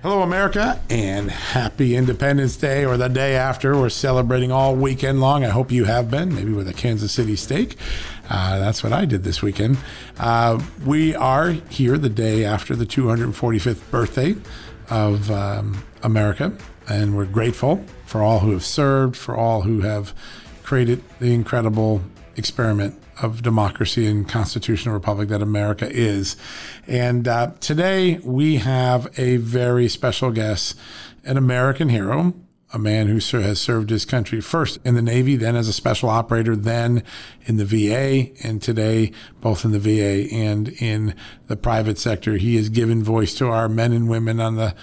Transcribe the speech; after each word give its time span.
Hello, 0.00 0.22
America, 0.22 0.80
and 0.88 1.28
happy 1.28 1.96
Independence 1.96 2.56
Day 2.56 2.84
or 2.84 2.96
the 2.96 3.08
day 3.08 3.34
after. 3.34 3.76
We're 3.76 3.88
celebrating 3.88 4.52
all 4.52 4.76
weekend 4.76 5.20
long. 5.20 5.44
I 5.44 5.48
hope 5.48 5.72
you 5.72 5.86
have 5.86 6.08
been, 6.08 6.32
maybe 6.32 6.52
with 6.52 6.68
a 6.68 6.72
Kansas 6.72 7.10
City 7.10 7.34
steak. 7.34 7.76
Uh, 8.30 8.60
that's 8.60 8.84
what 8.84 8.92
I 8.92 9.06
did 9.06 9.24
this 9.24 9.42
weekend. 9.42 9.76
Uh, 10.16 10.62
we 10.86 11.16
are 11.16 11.50
here 11.50 11.98
the 11.98 12.08
day 12.08 12.44
after 12.44 12.76
the 12.76 12.86
245th 12.86 13.90
birthday 13.90 14.36
of 14.88 15.32
um, 15.32 15.82
America, 16.04 16.52
and 16.88 17.16
we're 17.16 17.24
grateful 17.24 17.84
for 18.06 18.22
all 18.22 18.38
who 18.38 18.52
have 18.52 18.64
served, 18.64 19.16
for 19.16 19.36
all 19.36 19.62
who 19.62 19.80
have 19.80 20.14
created 20.62 21.02
the 21.18 21.34
incredible 21.34 22.02
experiment 22.36 22.97
of 23.22 23.42
democracy 23.42 24.06
and 24.06 24.28
constitutional 24.28 24.94
republic 24.94 25.28
that 25.28 25.42
America 25.42 25.88
is. 25.90 26.36
And 26.86 27.26
uh, 27.26 27.52
today 27.60 28.18
we 28.18 28.56
have 28.56 29.08
a 29.18 29.36
very 29.38 29.88
special 29.88 30.30
guest, 30.30 30.78
an 31.24 31.36
American 31.36 31.88
hero, 31.88 32.34
a 32.72 32.78
man 32.78 33.06
who 33.06 33.38
has 33.40 33.60
served 33.60 33.88
his 33.88 34.04
country 34.04 34.40
first 34.40 34.78
in 34.84 34.94
the 34.94 35.02
Navy, 35.02 35.36
then 35.36 35.56
as 35.56 35.68
a 35.68 35.72
special 35.72 36.10
operator, 36.10 36.54
then 36.54 37.02
in 37.46 37.56
the 37.56 37.64
VA, 37.64 38.30
and 38.46 38.60
today 38.60 39.10
both 39.40 39.64
in 39.64 39.72
the 39.72 39.78
VA 39.78 40.32
and 40.34 40.68
in 40.80 41.14
the 41.46 41.56
private 41.56 41.98
sector. 41.98 42.36
He 42.36 42.56
has 42.56 42.68
given 42.68 43.02
voice 43.02 43.34
to 43.36 43.48
our 43.48 43.68
men 43.70 43.92
and 43.92 44.08
women 44.08 44.38
on 44.38 44.56
the 44.56 44.74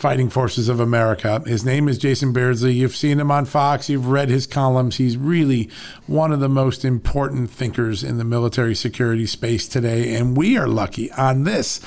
Fighting 0.00 0.30
Forces 0.30 0.70
of 0.70 0.80
America. 0.80 1.42
His 1.44 1.62
name 1.62 1.86
is 1.86 1.98
Jason 1.98 2.32
Beardsley. 2.32 2.72
You've 2.72 2.96
seen 2.96 3.20
him 3.20 3.30
on 3.30 3.44
Fox, 3.44 3.90
you've 3.90 4.06
read 4.06 4.30
his 4.30 4.46
columns. 4.46 4.96
He's 4.96 5.18
really 5.18 5.68
one 6.06 6.32
of 6.32 6.40
the 6.40 6.48
most 6.48 6.86
important 6.86 7.50
thinkers 7.50 8.02
in 8.02 8.16
the 8.16 8.24
military 8.24 8.74
security 8.74 9.26
space 9.26 9.68
today. 9.68 10.14
And 10.14 10.38
we 10.38 10.56
are 10.56 10.66
lucky 10.66 11.12
on 11.12 11.44
this, 11.44 11.82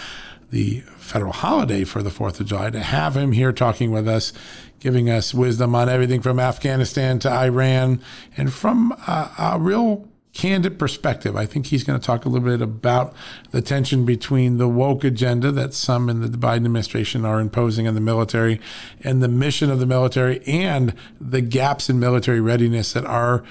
the 0.51 0.81
federal 0.95 1.33
holiday 1.33 1.85
for 1.85 2.03
the 2.03 2.11
4th 2.11 2.39
of 2.39 2.45
July, 2.45 2.69
to 2.69 2.81
have 2.81 3.17
him 3.17 3.31
here 3.31 3.51
talking 3.51 3.89
with 3.89 4.07
us, 4.07 4.31
giving 4.79 5.09
us 5.09 5.33
wisdom 5.33 5.73
on 5.73 5.89
everything 5.89 6.21
from 6.21 6.39
Afghanistan 6.39 7.17
to 7.17 7.31
Iran 7.31 7.99
and 8.37 8.53
from 8.53 8.91
a, 9.07 9.31
a 9.55 9.59
real 9.59 10.07
candid 10.33 10.79
perspective. 10.79 11.35
I 11.35 11.45
think 11.45 11.67
he's 11.67 11.83
going 11.83 11.99
to 11.99 12.05
talk 12.05 12.25
a 12.25 12.29
little 12.29 12.47
bit 12.47 12.61
about 12.61 13.13
the 13.51 13.61
tension 13.61 14.03
between 14.03 14.57
the 14.57 14.67
woke 14.67 15.03
agenda 15.03 15.51
that 15.51 15.73
some 15.73 16.09
in 16.09 16.21
the 16.21 16.37
Biden 16.37 16.65
administration 16.65 17.23
are 17.23 17.39
imposing 17.39 17.87
on 17.87 17.93
the 17.93 18.01
military 18.01 18.59
and 19.03 19.21
the 19.21 19.27
mission 19.27 19.69
of 19.69 19.79
the 19.79 19.85
military 19.85 20.41
and 20.47 20.95
the 21.21 21.41
gaps 21.41 21.87
in 21.89 21.99
military 21.99 22.41
readiness 22.41 22.93
that 22.93 23.05
our 23.05 23.43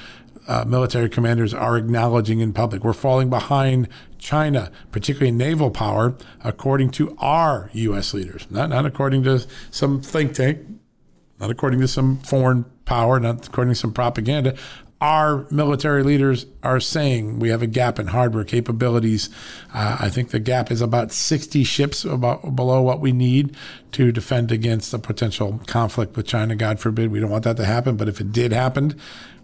uh, 0.49 0.65
military 0.67 1.09
commanders 1.09 1.55
are 1.55 1.77
acknowledging 1.77 2.41
in 2.41 2.53
public. 2.53 2.83
We're 2.83 2.93
falling 2.93 3.31
behind 3.31 3.89
China, 4.19 4.73
particularly 4.91 5.31
naval 5.31 5.71
power, 5.71 6.17
according 6.43 6.91
to 6.93 7.17
our 7.19 7.71
U.S. 7.75 8.13
leaders, 8.13 8.47
not, 8.51 8.71
not 8.71 8.85
according 8.85 9.23
to 9.23 9.47
some 9.71 10.03
think 10.03 10.35
tank, 10.35 10.59
not 11.39 11.51
according 11.51 11.81
to 11.81 11.87
some 11.87 12.19
foreign 12.19 12.65
power, 12.85 13.21
not 13.21 13.47
according 13.47 13.75
to 13.75 13.79
some 13.79 13.93
propaganda 13.93 14.57
our 15.03 15.49
military 15.51 16.05
leaders 16.05 16.47
are 16.63 16.79
saying 16.79 17.41
we 17.41 17.49
have 17.49 17.61
a 17.61 17.67
gap 17.67 17.99
in 17.99 18.07
hardware 18.07 18.45
capabilities. 18.45 19.31
Uh, 19.75 19.97
I 19.99 20.09
think 20.09 20.31
the 20.31 20.39
gap 20.39 20.71
is 20.71 20.81
about 20.81 21.11
60 21.11 21.65
ships 21.65 22.05
about 22.05 22.55
below 22.55 22.81
what 22.83 23.01
we 23.01 23.11
need 23.11 23.57
to 23.91 24.13
defend 24.13 24.53
against 24.53 24.95
a 24.95 25.01
potential 25.01 25.61
conflict 25.67 26.17
with 26.17 26.27
China. 26.29 26.55
God 26.55 26.79
forbid, 26.79 27.11
we 27.11 27.19
don't 27.19 27.31
want 27.31 27.43
that 27.43 27.57
to 27.57 27.65
happen. 27.65 27.97
But 27.97 28.09
if 28.09 28.21
it 28.21 28.31
did 28.31 28.53
happen, 28.53 28.95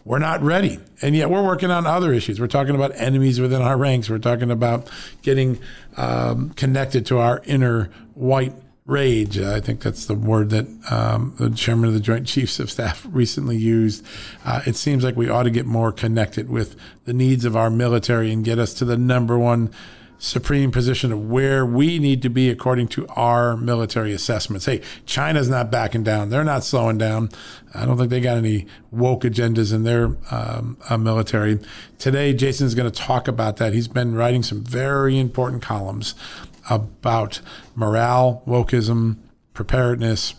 we're 0.05 0.21
not 0.21 0.41
ready. 0.43 0.79
And 1.03 1.17
yet 1.17 1.29
we're 1.29 1.45
working 1.45 1.73
on 1.73 1.87
other 1.87 2.13
issues. 2.13 2.39
We're 2.39 2.47
talking 2.47 2.77
about 2.77 2.93
enemies 2.95 3.41
within 3.41 3.61
our 3.61 3.77
ranks. 3.77 4.09
We're 4.09 4.19
talking 4.19 4.53
about 4.53 4.89
getting 5.23 5.59
um, 5.97 6.51
connected 6.51 7.05
to 7.07 7.19
our 7.19 7.43
inner 7.47 7.91
white 8.15 8.55
rage. 8.89 9.39
I 9.39 9.61
think 9.61 9.83
that's 9.83 10.07
the 10.07 10.15
word 10.15 10.49
that 10.51 10.67
um, 10.91 11.35
the 11.39 11.51
chairman 11.51 11.89
of 11.89 11.95
the 11.95 12.01
Joint 12.01 12.27
Chiefs 12.27 12.59
of 12.59 12.71
Staff 12.71 13.07
recently 13.13 13.57
used. 13.57 14.05
Uh, 14.45 14.63
it 14.67 14.75
seems 14.75 15.05
like 15.05 15.15
we 15.15 15.29
ought 15.29 15.45
to 15.45 15.51
get 15.51 15.67
more 15.67 15.93
connected 15.93 16.49
with 16.49 16.75
the 17.05 17.13
needs 17.13 17.45
of 17.45 17.55
our 17.55 17.71
military 17.71 18.33
and 18.33 18.45
get 18.45 18.59
us 18.59 18.75
to 18.75 18.85
the 18.85 18.97
number 18.97 19.39
one 19.39 19.71
supreme 20.21 20.73
position 20.73 21.13
of 21.13 21.29
where 21.31 21.65
we 21.65 22.01
need 22.01 22.23
to 22.23 22.29
be 22.29 22.51
according 22.51 22.89
to 22.89 23.07
our 23.09 23.57
military 23.57 24.13
assessments. 24.13 24.67
Hey, 24.67 24.81
China's 25.07 25.49
not 25.49 25.71
backing 25.71 26.03
down. 26.03 26.31
They're 26.31 26.43
not 26.43 26.65
slowing 26.65 26.99
down. 26.99 27.29
I 27.73 27.87
don't 27.87 27.97
think 27.99 28.11
they 28.11 28.21
got 28.21 28.37
any 28.37 28.67
woke 28.91 29.23
agendas 29.23 29.73
in 29.73 29.85
their 29.85 30.17
um, 30.33 30.77
uh, 30.89 30.97
military. 30.97 31.61
Today, 31.99 32.33
Jason's 32.33 32.75
going 32.75 32.91
to 32.91 32.99
talk 32.99 33.29
about 33.29 33.59
that. 33.59 33.75
He's 33.75 33.87
been 33.87 34.17
writing 34.17 34.43
some 34.43 34.65
very 34.65 35.19
important 35.19 35.63
columns 35.63 36.17
about 36.69 37.41
morale, 37.75 38.43
wokeism, 38.47 39.19
preparedness, 39.55 40.35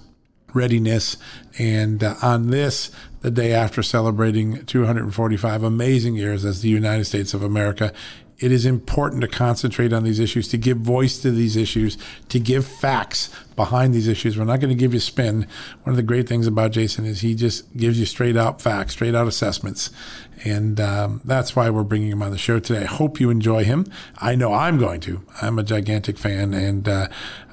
readiness. 0.54 1.18
And 1.58 2.04
uh, 2.04 2.16
on 2.22 2.50
this, 2.50 2.92
the 3.22 3.32
day 3.32 3.54
after 3.54 3.84
celebrating 3.84 4.66
245 4.66 5.64
amazing 5.64 6.16
years 6.16 6.46
as 6.46 6.62
the 6.62 6.70
United 6.70 7.06
States 7.06 7.34
of 7.34 7.44
America, 7.44 7.94
it 8.40 8.54
is 8.54 8.66
important 8.66 9.22
to 9.22 9.28
concentrate 9.28 9.92
on 9.92 10.04
these 10.04 10.20
issues, 10.20 10.48
to 10.48 10.58
give 10.58 10.78
voice 10.78 11.20
to 11.20 11.32
these 11.32 11.58
issues, 11.58 11.98
to 12.30 12.40
give 12.40 12.66
facts 12.66 13.30
behind 13.58 13.94
these 13.94 14.08
issues. 14.08 14.38
We're 14.38 14.46
not 14.46 14.62
going 14.62 14.70
to 14.70 14.80
give 14.80 14.94
you 14.94 15.02
spin. 15.02 15.46
One 15.84 15.92
of 15.92 15.98
the 15.98 16.04
great 16.04 16.30
things 16.30 16.48
about 16.48 16.72
Jason 16.72 17.06
is 17.06 17.20
he 17.20 17.36
just 17.36 17.76
gives 17.76 18.00
you 18.00 18.06
straight 18.06 18.38
out 18.38 18.62
facts, 18.62 18.94
straight 18.94 19.14
out 19.14 19.28
assessments. 19.28 19.90
And 20.46 20.80
um, 20.80 21.22
that's 21.26 21.56
why 21.56 21.70
we're 21.70 21.84
bringing 21.84 22.12
him 22.12 22.24
on 22.24 22.32
the 22.32 22.38
show 22.38 22.60
today. 22.60 22.84
I 22.84 22.86
hope 22.86 23.20
you 23.20 23.30
enjoy 23.30 23.66
him. 23.66 23.86
I 24.18 24.36
know 24.36 24.54
I'm 24.54 24.78
going 24.78 25.02
to. 25.02 25.22
I'm 25.42 25.60
a 25.60 25.64
gigantic 25.64 26.18
fan, 26.18 26.54
and 26.54 26.88
uh, 26.88 27.08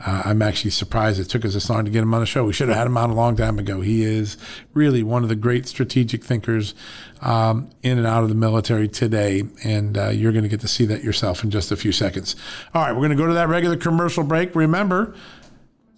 uh, 0.05 0.23
I'm 0.25 0.41
actually 0.41 0.71
surprised 0.71 1.19
it 1.19 1.25
took 1.25 1.45
us 1.45 1.55
this 1.55 1.69
long 1.69 1.85
to 1.85 1.91
get 1.91 2.03
him 2.03 2.15
on 2.15 2.21
the 2.21 2.27
show. 2.27 2.45
We 2.45 2.53
should 2.53 2.69
have 2.69 2.77
had 2.77 2.87
him 2.87 2.97
on 2.97 3.11
a 3.11 3.15
long 3.15 3.37
time 3.37 3.59
ago. 3.59 3.81
He 3.81 4.03
is 4.03 4.37
really 4.73 5.03
one 5.03 5.25
of 5.25 5.29
the 5.29 5.37
great 5.37 5.67
strategic 5.67 6.23
thinkers 6.23 6.75
um, 7.23 7.71
in 7.83 7.99
and 7.99 8.07
out 8.07 8.23
of 8.23 8.29
the 8.29 8.35
military 8.35 8.89
today, 8.89 9.45
and 9.65 9.99
uh, 9.99 10.09
you're 10.09 10.33
going 10.33 10.45
to 10.45 10.49
get 10.49 10.61
to 10.61 10.69
see 10.69 10.87
that 10.87 11.03
yourself 11.03 11.43
in 11.43 11.51
just 11.51 11.73
a 11.73 11.77
few 11.77 11.93
seconds. 11.93 12.37
All 12.73 12.83
right, 12.83 12.93
we're 12.93 13.01
going 13.01 13.11
to 13.11 13.17
go 13.17 13.27
to 13.27 13.35
that 13.35 13.49
regular 13.49 13.77
commercial 13.77 14.23
break. 14.23 14.55
Remember, 14.55 15.15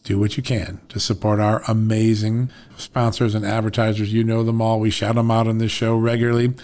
do 0.08 0.19
what 0.19 0.38
you 0.38 0.43
can 0.43 0.81
to 0.88 0.99
support 0.99 1.38
our 1.38 1.62
amazing 1.69 2.50
sponsors 2.78 3.34
and 3.34 3.44
advertisers. 3.44 4.10
You 4.10 4.25
know 4.25 4.43
them 4.43 4.62
all. 4.62 4.81
We 4.81 4.88
shout 4.88 5.16
them 5.16 5.31
out 5.31 5.46
on 5.46 5.58
this 5.58 5.70
show 5.70 5.96
regularly. 5.96 6.55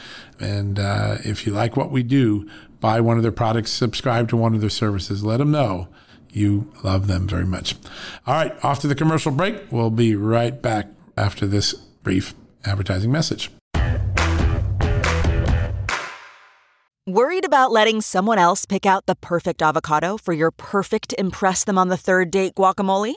And 0.41 0.79
uh, 0.79 1.19
if 1.25 1.47
you 1.47 1.53
like 1.53 1.77
what 1.77 1.91
we 1.91 2.03
do, 2.03 2.49
buy 2.81 3.03
one 3.03 3.19
of 3.19 3.23
their 3.23 3.33
products, 3.33 3.71
subscribe 3.71 4.31
to 4.31 4.37
one 4.37 4.55
of 4.55 4.63
their 4.63 4.71
services. 4.71 5.23
Let 5.23 5.37
them 5.37 5.51
know 5.51 5.89
you 6.31 6.73
love 6.83 7.07
them 7.07 7.29
very 7.29 7.45
much. 7.45 7.77
All 8.27 8.35
right, 8.35 8.65
off 8.65 8.81
to 8.81 8.89
the 8.89 8.95
commercial 8.95 9.31
break. 9.31 9.71
We'll 9.71 9.91
be 9.91 10.17
right 10.17 10.61
back 10.61 10.89
after 11.15 11.47
this 11.47 11.75
brief 11.75 12.35
advertising 12.65 13.13
message. 13.13 13.51
Worried 17.07 17.45
about 17.45 17.71
letting 17.71 18.01
someone 18.01 18.39
else 18.39 18.65
pick 18.65 18.87
out 18.87 19.05
the 19.05 19.15
perfect 19.15 19.61
avocado 19.61 20.17
for 20.17 20.33
your 20.33 20.51
perfect 20.51 21.15
Impress 21.19 21.63
Them 21.63 21.77
on 21.77 21.89
the 21.89 21.99
Third 21.99 22.31
Date 22.31 22.55
guacamole? 22.55 23.17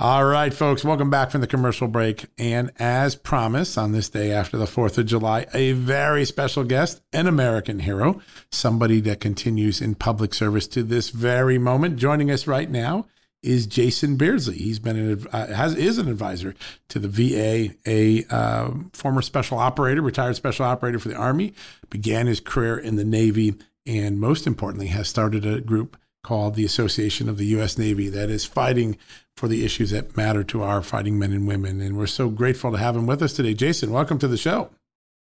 All 0.00 0.24
right, 0.24 0.54
folks, 0.54 0.82
welcome 0.82 1.10
back 1.10 1.30
from 1.30 1.42
the 1.42 1.46
commercial 1.46 1.86
break. 1.86 2.24
And 2.38 2.70
as 2.78 3.14
promised, 3.14 3.76
on 3.76 3.92
this 3.92 4.08
day 4.08 4.32
after 4.32 4.56
the 4.56 4.64
4th 4.64 4.96
of 4.96 5.04
July, 5.04 5.44
a 5.52 5.72
very 5.72 6.24
special 6.24 6.64
guest, 6.64 7.02
an 7.12 7.26
American 7.26 7.80
hero, 7.80 8.22
somebody 8.50 9.00
that 9.02 9.20
continues 9.20 9.82
in 9.82 9.94
public 9.94 10.32
service 10.32 10.66
to 10.68 10.82
this 10.82 11.10
very 11.10 11.58
moment. 11.58 11.96
Joining 11.96 12.30
us 12.30 12.46
right 12.46 12.70
now 12.70 13.08
is 13.42 13.66
Jason 13.66 14.16
Beardsley. 14.16 14.56
He's 14.56 14.78
been 14.78 14.96
an, 14.96 15.26
uh, 15.32 15.48
has 15.48 15.74
is 15.74 15.98
an 15.98 16.08
advisor 16.08 16.54
to 16.88 16.98
the 16.98 17.08
VA, 17.08 17.74
a 17.84 18.24
uh, 18.34 18.70
former 18.94 19.20
special 19.20 19.58
operator, 19.58 20.00
retired 20.00 20.34
special 20.34 20.64
operator 20.64 20.98
for 20.98 21.10
the 21.10 21.14
Army, 21.14 21.52
began 21.90 22.26
his 22.26 22.40
career 22.40 22.78
in 22.78 22.96
the 22.96 23.04
Navy, 23.04 23.52
and 23.84 24.18
most 24.18 24.46
importantly, 24.46 24.86
has 24.86 25.08
started 25.08 25.44
a 25.44 25.60
group 25.60 25.98
called 26.22 26.54
the 26.54 26.64
Association 26.64 27.28
of 27.28 27.38
the 27.38 27.46
U.S. 27.46 27.78
Navy 27.78 28.08
that 28.08 28.30
is 28.30 28.44
fighting 28.44 28.96
for 29.36 29.48
the 29.48 29.64
issues 29.64 29.90
that 29.90 30.16
matter 30.16 30.44
to 30.44 30.62
our 30.62 30.82
fighting 30.82 31.18
men 31.18 31.32
and 31.32 31.46
women. 31.46 31.80
And 31.80 31.96
we're 31.96 32.06
so 32.06 32.28
grateful 32.28 32.72
to 32.72 32.78
have 32.78 32.96
him 32.96 33.06
with 33.06 33.22
us 33.22 33.32
today. 33.32 33.54
Jason, 33.54 33.90
welcome 33.90 34.18
to 34.18 34.28
the 34.28 34.36
show. 34.36 34.70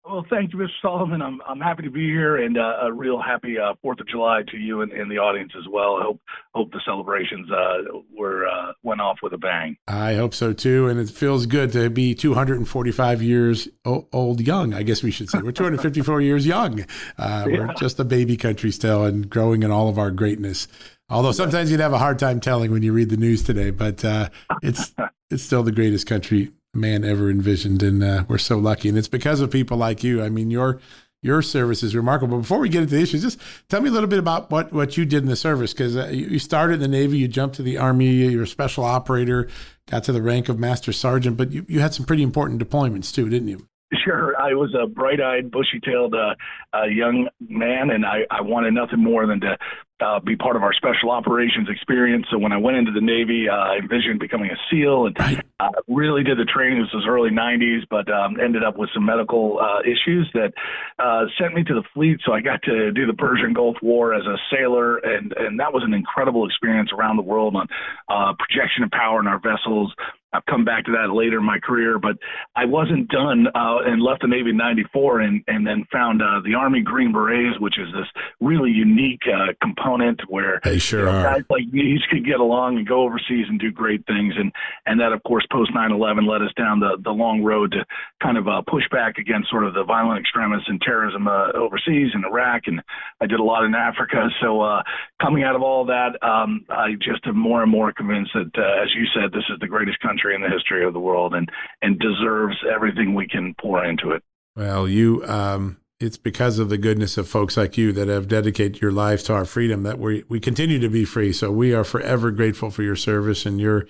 Well, 0.09 0.25
thank 0.31 0.53
you, 0.53 0.59
Mr. 0.61 0.69
Solomon. 0.81 1.21
I'm 1.21 1.41
I'm 1.49 1.59
happy 1.59 1.83
to 1.83 1.91
be 1.91 2.07
here, 2.07 2.37
and 2.37 2.57
uh, 2.57 2.77
a 2.83 2.93
real 2.93 3.21
happy 3.21 3.59
uh, 3.59 3.75
Fourth 3.83 3.99
of 3.99 4.07
July 4.07 4.43
to 4.49 4.57
you 4.57 4.83
and, 4.83 4.93
and, 4.93 5.11
the 5.11 5.19
audience 5.19 5.53
as 5.59 5.65
well. 5.69 5.97
I 5.97 6.03
hope 6.05 6.21
hope 6.55 6.71
the 6.71 6.81
celebrations 6.85 7.51
uh, 7.51 7.99
were 8.17 8.47
uh, 8.47 8.73
went 8.85 9.01
off 9.01 9.19
with 9.21 9.33
a 9.33 9.39
bang. 9.39 9.77
I 9.89 10.15
hope 10.15 10.33
so 10.33 10.53
too, 10.53 10.87
and 10.87 11.01
it 11.01 11.11
feels 11.11 11.47
good 11.47 11.73
to 11.73 11.91
be 11.91 12.15
245 12.15 13.21
years 13.21 13.69
old, 13.85 14.41
young. 14.41 14.75
I 14.75 14.85
guess 14.85 15.03
we 15.03 15.11
should 15.11 15.29
say 15.29 15.41
we're 15.43 15.51
254 15.51 16.21
years 16.21 16.47
young. 16.47 16.83
Uh, 16.83 16.85
yeah. 17.19 17.45
We're 17.47 17.75
just 17.75 17.99
a 17.99 18.05
baby 18.05 18.37
country 18.37 18.71
still, 18.71 19.05
and 19.05 19.29
growing 19.29 19.65
in 19.65 19.73
all 19.73 19.89
of 19.89 19.99
our 19.99 20.13
greatness. 20.13 20.69
Although 21.09 21.33
sometimes 21.33 21.71
you'd 21.71 21.81
have 21.81 21.93
a 21.93 21.99
hard 21.99 22.21
time 22.21 22.39
telling 22.39 22.71
when 22.71 22.85
you 22.85 22.93
read 22.93 23.11
the 23.11 23.17
news 23.17 23.43
today, 23.43 23.71
but 23.71 24.05
uh, 24.05 24.29
it's 24.63 24.95
it's 25.31 25.43
still 25.43 25.65
the 25.65 25.73
greatest 25.73 26.07
country 26.07 26.53
man 26.77 27.05
ever 27.05 27.31
envisioned, 27.31 27.83
and 27.83 28.03
uh, 28.03 28.25
we're 28.29 28.39
so 28.39 28.59
lucky. 28.59 28.89
And 28.89 28.97
it's 28.97 29.09
because 29.09 29.41
of 29.41 29.51
people 29.51 29.77
like 29.77 30.05
you. 30.05 30.23
I 30.23 30.29
mean, 30.29 30.51
your 30.51 30.81
your 31.23 31.43
service 31.43 31.83
is 31.83 31.97
remarkable. 31.97 32.39
Before 32.39 32.59
we 32.59 32.69
get 32.69 32.83
into 32.83 32.95
the 32.95 33.03
issues, 33.03 33.23
just 33.23 33.41
tell 33.69 33.81
me 33.81 33.89
a 33.89 33.93
little 33.93 34.09
bit 34.09 34.19
about 34.19 34.51
what 34.51 34.73
what 34.73 34.97
you 34.97 35.05
did 35.05 35.23
in 35.23 35.29
the 35.29 35.37
service 35.37 35.73
because 35.73 35.97
uh, 35.97 36.09
you, 36.09 36.27
you 36.27 36.39
started 36.39 36.75
in 36.75 36.81
the 36.81 36.89
Navy, 36.89 37.19
you 37.19 37.29
jumped 37.29 37.57
to 37.57 37.63
the 37.63 37.79
Army, 37.79 38.07
you're 38.07 38.45
a 38.45 38.47
special 38.47 38.85
operator, 38.85 39.49
got 39.91 40.05
to 40.05 40.13
the 40.13 40.23
rank 40.23 40.49
of 40.49 40.59
Master 40.59 40.93
Sergeant, 40.93 41.37
but 41.37 41.53
you, 41.53 41.67
you 41.69 41.81
had 41.81 41.95
some 41.95 42.07
pretty 42.07 42.23
important 42.23 42.63
deployments 42.63 43.13
too, 43.13 43.29
didn't 43.29 43.49
you? 43.49 43.67
Sure. 44.05 44.35
I 44.37 44.55
was 44.55 44.75
a 44.75 44.87
bright 44.87 45.21
eyed, 45.21 45.51
bushy 45.51 45.81
tailed 45.81 46.15
uh, 46.15 46.35
uh, 46.77 46.85
young 46.85 47.29
man, 47.49 47.91
and 47.91 48.05
I, 48.05 48.27
I 48.31 48.41
wanted 48.41 48.75
nothing 48.75 49.03
more 49.03 49.27
than 49.27 49.41
to 49.41 49.57
uh, 50.01 50.21
be 50.21 50.37
part 50.37 50.57
of 50.57 50.63
our 50.63 50.73
special 50.75 51.11
operations 51.11 51.69
experience. 51.71 52.27
So 52.31 52.39
when 52.39 52.53
I 52.53 52.59
went 52.59 52.77
into 52.77 52.93
the 52.93 53.01
Navy, 53.01 53.49
uh, 53.49 53.55
I 53.55 53.77
envisioned 53.77 54.21
becoming 54.21 54.51
a 54.51 54.57
SEAL 54.71 55.07
and 55.07 55.43
uh, 55.61 55.71
really 55.89 56.23
did 56.23 56.39
the 56.39 56.45
training. 56.45 56.83
This 56.83 56.93
was 56.93 57.07
early 57.09 57.31
90s, 57.31 57.83
but 57.89 58.13
um, 58.13 58.39
ended 58.41 58.63
up 58.63 58.77
with 58.77 58.91
some 58.93 59.07
medical 59.07 59.59
uh, 59.59 59.81
issues 59.81 60.31
that 60.35 60.53
uh, 60.99 61.25
sent 61.41 61.55
me 61.55 61.65
to 61.65 61.75
the 61.75 61.83
fleet. 61.95 62.21
So 62.25 62.33
I 62.33 62.41
got 62.41 62.63
to 62.65 62.93
do 62.93 63.07
the 63.07 63.15
Persian 63.15 63.53
Gulf 63.53 63.77
War 63.83 64.13
as 64.13 64.25
a 64.27 64.37
sailor, 64.53 64.99
and, 64.99 65.33
and 65.37 65.59
that 65.61 65.73
was 65.73 65.83
an 65.85 65.95
incredible 65.95 66.47
experience 66.47 66.91
around 66.93 67.17
the 67.17 67.23
world 67.23 67.57
on 67.57 67.67
uh, 68.09 68.35
projection 68.39 68.85
of 68.85 68.91
power 68.91 69.21
in 69.21 69.27
our 69.27 69.41
vessels, 69.41 69.93
I've 70.37 70.45
come 70.47 70.65
back 70.65 70.85
to 70.85 70.93
that 70.93 71.15
later 71.15 71.39
in 71.39 71.45
my 71.45 71.59
career, 71.59 71.99
but 71.99 72.17
I 72.55 72.67
wasn't 72.67 73.09
done 73.09 73.47
uh, 73.55 73.79
and 73.87 74.03
left 74.03 74.21
the 74.23 74.29
Navy 74.29 74.51
in 74.51 74.57
'94, 74.57 75.21
and 75.21 75.43
and 75.47 75.67
then 75.67 75.87
found 75.91 76.21
uh, 76.21 76.41
the 76.45 76.55
Army 76.55 76.83
Green 76.83 77.13
Berets, 77.13 77.59
which 77.59 77.79
is 77.79 77.89
this 77.95 78.07
really 78.41 78.71
unique 78.71 79.23
uh, 79.27 79.53
component 79.87 80.21
where 80.29 80.61
they 80.65 80.79
sure 80.79 81.01
you 81.01 81.07
know, 81.07 81.23
guys 81.23 81.43
like 81.49 81.67
me 81.73 81.99
could 82.11 82.27
get 82.27 82.41
along 82.41 82.77
and 82.77 82.87
go 82.87 83.03
overseas 83.03 83.47
and 83.49 83.61
do 83.61 83.71
great 83.71 84.05
things, 84.07 84.35
and 84.37 84.53
and 84.87 85.01
that 85.01 85.13
of 85.13 85.23
course 85.23 85.47
post 85.53 85.73
9/11 85.75 86.29
led 86.29 86.43
us 86.43 86.53
down 86.57 86.81
the 86.81 86.99
the 87.03 87.11
long 87.11 87.43
road 87.43 87.73
to 87.73 87.85
kind 88.23 88.37
of 88.37 88.49
uh, 88.49 88.63
push 88.69 88.85
back 88.91 89.19
against 89.19 89.49
sort 89.51 89.65
of 89.65 89.75
the 89.75 89.85
violent 89.85 90.21
extremists 90.21 90.69
and 90.69 90.81
terrorism 90.81 91.29
uh, 91.29 91.53
overseas 91.53 92.11
in 92.15 92.25
Iraq, 92.25 92.63
and 92.67 92.83
I 93.21 93.27
did 93.27 93.41
a 93.41 93.45
lot 93.45 93.65
in 93.65 93.75
Africa. 93.75 94.29
So 94.43 94.61
uh, 94.61 94.83
coming 95.23 95.45
out 95.45 95.55
of 95.55 95.63
all 95.63 95.87
that, 95.87 96.19
um, 96.23 96.65
I 96.69 96.93
just 96.95 97.27
am 97.27 97.39
more 97.39 97.63
and 97.63 97.71
more 97.71 97.93
convinced 97.93 98.33
that, 98.35 98.51
uh, 98.59 98.83
as 98.83 98.91
you 98.95 99.07
said, 99.15 99.33
this 99.33 99.45
is 99.51 99.59
the 99.61 99.69
greatest 99.69 100.01
country 100.01 100.17
country 100.17 100.35
in 100.35 100.41
the 100.43 100.49
history 100.49 100.85
of 100.85 100.93
the 100.93 101.01
world 101.01 101.35
and 101.35 101.51
and 101.83 101.99
deserves 101.99 102.57
everything 102.73 103.15
we 103.15 103.27
can 103.27 103.55
pour 103.61 103.85
into 103.85 104.11
it. 104.11 104.23
Well, 104.55 104.89
you 104.89 105.23
um 105.27 105.79
it's 105.99 106.19
because 106.19 106.59
of 106.59 106.69
the 106.69 106.79
goodness 106.79 107.17
of 107.17 107.29
folks 107.29 107.57
like 107.57 107.79
you 107.79 107.93
that 107.93 108.09
have 108.09 108.29
dedicated 108.29 108.81
your 108.81 108.93
lives 108.93 109.23
to 109.25 109.35
our 109.35 109.45
freedom 109.45 109.83
that 109.85 109.99
we 109.99 110.25
we 110.29 110.41
continue 110.41 110.79
to 110.79 110.89
be 110.89 111.05
free. 111.05 111.33
So 111.33 111.51
we 111.51 111.73
are 111.73 111.85
forever 111.85 112.31
grateful 112.31 112.71
for 112.71 112.83
your 112.83 112.97
service 112.97 113.47
and 113.47 113.61
your 113.61 113.87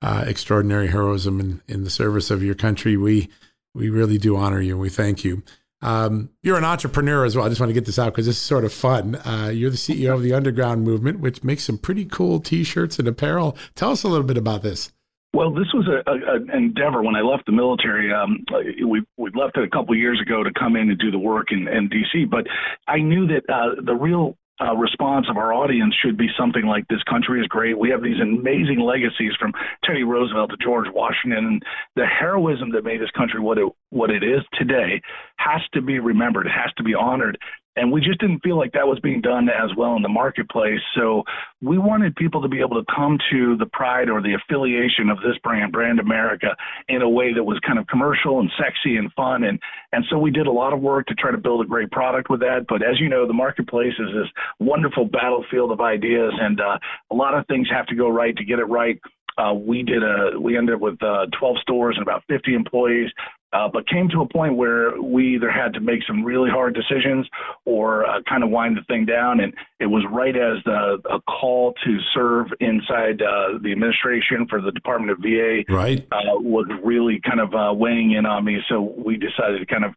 uh, 0.00 0.24
extraordinary 0.26 0.88
heroism 0.88 1.40
in, 1.40 1.62
in 1.68 1.84
the 1.84 1.90
service 1.90 2.30
of 2.30 2.42
your 2.42 2.54
country. 2.54 2.96
We 2.96 3.28
we 3.74 3.90
really 3.90 4.18
do 4.18 4.36
honor 4.36 4.60
you 4.60 4.72
and 4.72 4.80
we 4.80 4.88
thank 4.88 5.24
you. 5.24 5.42
Um, 5.82 6.30
you're 6.42 6.56
an 6.56 6.64
entrepreneur 6.64 7.24
as 7.24 7.34
well. 7.34 7.44
I 7.44 7.48
just 7.48 7.60
want 7.60 7.70
to 7.70 7.74
get 7.74 7.86
this 7.86 7.98
out 7.98 8.12
because 8.12 8.26
this 8.26 8.36
is 8.36 8.42
sort 8.42 8.64
of 8.64 8.72
fun. 8.72 9.16
Uh, 9.16 9.50
you're 9.52 9.70
the 9.70 9.76
CEO 9.76 10.14
of 10.14 10.22
the 10.22 10.32
Underground 10.32 10.84
Movement, 10.84 11.18
which 11.18 11.42
makes 11.42 11.64
some 11.64 11.76
pretty 11.76 12.04
cool 12.04 12.38
T-shirts 12.38 13.00
and 13.00 13.08
apparel. 13.08 13.56
Tell 13.74 13.90
us 13.90 14.04
a 14.04 14.08
little 14.08 14.26
bit 14.26 14.38
about 14.38 14.62
this. 14.62 14.92
Well, 15.34 15.50
this 15.50 15.72
was 15.72 15.88
a, 15.88 16.10
a, 16.10 16.34
an 16.34 16.50
endeavor 16.50 17.02
when 17.02 17.16
I 17.16 17.22
left 17.22 17.46
the 17.46 17.52
military. 17.52 18.12
Um, 18.12 18.44
we 18.86 19.02
we 19.16 19.30
left 19.34 19.56
it 19.56 19.64
a 19.64 19.70
couple 19.70 19.94
of 19.94 19.98
years 19.98 20.20
ago 20.20 20.42
to 20.42 20.50
come 20.58 20.76
in 20.76 20.90
and 20.90 20.98
do 20.98 21.10
the 21.10 21.18
work 21.18 21.52
in, 21.52 21.68
in 21.68 21.88
DC, 21.88 22.28
but 22.30 22.46
I 22.86 22.98
knew 22.98 23.26
that 23.28 23.42
uh, 23.48 23.80
the 23.82 23.94
real 23.94 24.36
uh, 24.60 24.74
response 24.76 25.26
of 25.30 25.36
our 25.36 25.52
audience 25.52 25.94
should 26.04 26.16
be 26.16 26.28
something 26.38 26.66
like 26.66 26.86
this 26.88 27.02
country 27.04 27.40
is 27.40 27.46
great. 27.46 27.78
We 27.78 27.90
have 27.90 28.02
these 28.02 28.20
amazing 28.20 28.80
legacies 28.80 29.32
from 29.38 29.52
Teddy 29.84 30.04
Roosevelt 30.04 30.50
to 30.50 30.56
George 30.62 30.86
Washington, 30.92 31.46
and 31.46 31.62
the 31.96 32.06
heroism 32.06 32.70
that 32.72 32.84
made 32.84 33.00
this 33.00 33.10
country 33.16 33.40
what 33.40 33.58
it 33.58 33.66
what 33.90 34.10
it 34.10 34.22
is 34.22 34.40
today 34.54 35.00
has 35.38 35.62
to 35.72 35.80
be 35.80 35.98
remembered. 35.98 36.46
It 36.46 36.52
has 36.52 36.72
to 36.76 36.82
be 36.82 36.94
honored, 36.94 37.38
and 37.76 37.90
we 37.90 38.00
just 38.00 38.20
didn't 38.20 38.40
feel 38.40 38.58
like 38.58 38.72
that 38.72 38.86
was 38.86 39.00
being 39.00 39.20
done 39.20 39.48
as 39.48 39.70
well 39.76 39.96
in 39.96 40.02
the 40.02 40.08
marketplace. 40.08 40.80
So 40.94 41.22
we 41.62 41.78
wanted 41.78 42.14
people 42.16 42.42
to 42.42 42.48
be 42.48 42.60
able 42.60 42.82
to 42.82 42.84
come 42.94 43.18
to 43.30 43.56
the 43.56 43.66
pride 43.66 44.10
or 44.10 44.20
the 44.20 44.34
affiliation 44.34 45.08
of 45.08 45.18
this 45.18 45.38
brand, 45.42 45.72
Brand 45.72 45.98
America, 45.98 46.54
in 46.88 47.02
a 47.02 47.08
way 47.08 47.32
that 47.32 47.42
was 47.42 47.58
kind 47.66 47.78
of 47.78 47.86
commercial 47.86 48.40
and 48.40 48.50
sexy 48.58 48.96
and 48.96 49.12
fun. 49.14 49.44
And 49.44 49.58
and 49.92 50.04
so 50.10 50.18
we 50.18 50.30
did 50.30 50.46
a 50.46 50.52
lot 50.52 50.72
of 50.72 50.80
work 50.80 51.06
to 51.06 51.14
try 51.14 51.30
to 51.30 51.38
build 51.38 51.64
a 51.64 51.68
great 51.68 51.90
product 51.90 52.28
with 52.28 52.40
that. 52.40 52.66
But 52.68 52.82
as 52.82 53.00
you 53.00 53.08
know, 53.08 53.26
the 53.26 53.32
marketplace 53.32 53.94
is 53.98 54.08
this 54.14 54.28
wonderful 54.60 55.06
battlefield 55.06 55.72
of 55.72 55.80
ideas, 55.80 56.32
and 56.38 56.60
uh, 56.60 56.78
a 57.10 57.14
lot 57.14 57.34
of 57.34 57.46
things 57.46 57.68
have 57.70 57.86
to 57.86 57.94
go 57.94 58.08
right 58.08 58.36
to 58.36 58.44
get 58.44 58.58
it 58.58 58.64
right. 58.64 59.00
Uh, 59.38 59.54
we 59.54 59.82
did 59.82 60.02
a 60.02 60.38
we 60.38 60.58
ended 60.58 60.74
up 60.74 60.80
with 60.80 61.02
uh, 61.02 61.26
12 61.38 61.56
stores 61.62 61.96
and 61.96 62.02
about 62.02 62.22
50 62.28 62.54
employees 62.54 63.10
uh, 63.52 63.68
but 63.72 63.86
came 63.88 64.08
to 64.08 64.22
a 64.22 64.28
point 64.28 64.56
where 64.56 65.00
we 65.00 65.34
either 65.34 65.50
had 65.50 65.72
to 65.74 65.80
make 65.80 66.00
some 66.06 66.24
really 66.24 66.50
hard 66.50 66.74
decisions 66.74 67.28
or 67.64 68.06
uh, 68.06 68.20
kind 68.28 68.42
of 68.42 68.50
wind 68.50 68.76
the 68.76 68.82
thing 68.84 69.04
down. 69.04 69.40
And 69.40 69.52
it 69.80 69.86
was 69.86 70.04
right 70.10 70.36
as 70.36 70.62
the, 70.64 70.98
a 71.10 71.20
call 71.22 71.74
to 71.84 71.98
serve 72.14 72.46
inside 72.60 73.22
uh, 73.22 73.58
the 73.62 73.72
administration 73.72 74.46
for 74.48 74.60
the 74.60 74.72
Department 74.72 75.12
of 75.12 75.18
VA 75.18 75.62
right. 75.68 76.06
Uh, 76.10 76.38
was 76.38 76.66
really 76.82 77.20
kind 77.26 77.40
of 77.40 77.54
uh, 77.54 77.72
weighing 77.74 78.12
in 78.12 78.26
on 78.26 78.44
me. 78.44 78.58
So 78.68 78.94
we 78.96 79.16
decided 79.16 79.58
to 79.58 79.66
kind 79.66 79.84
of 79.84 79.92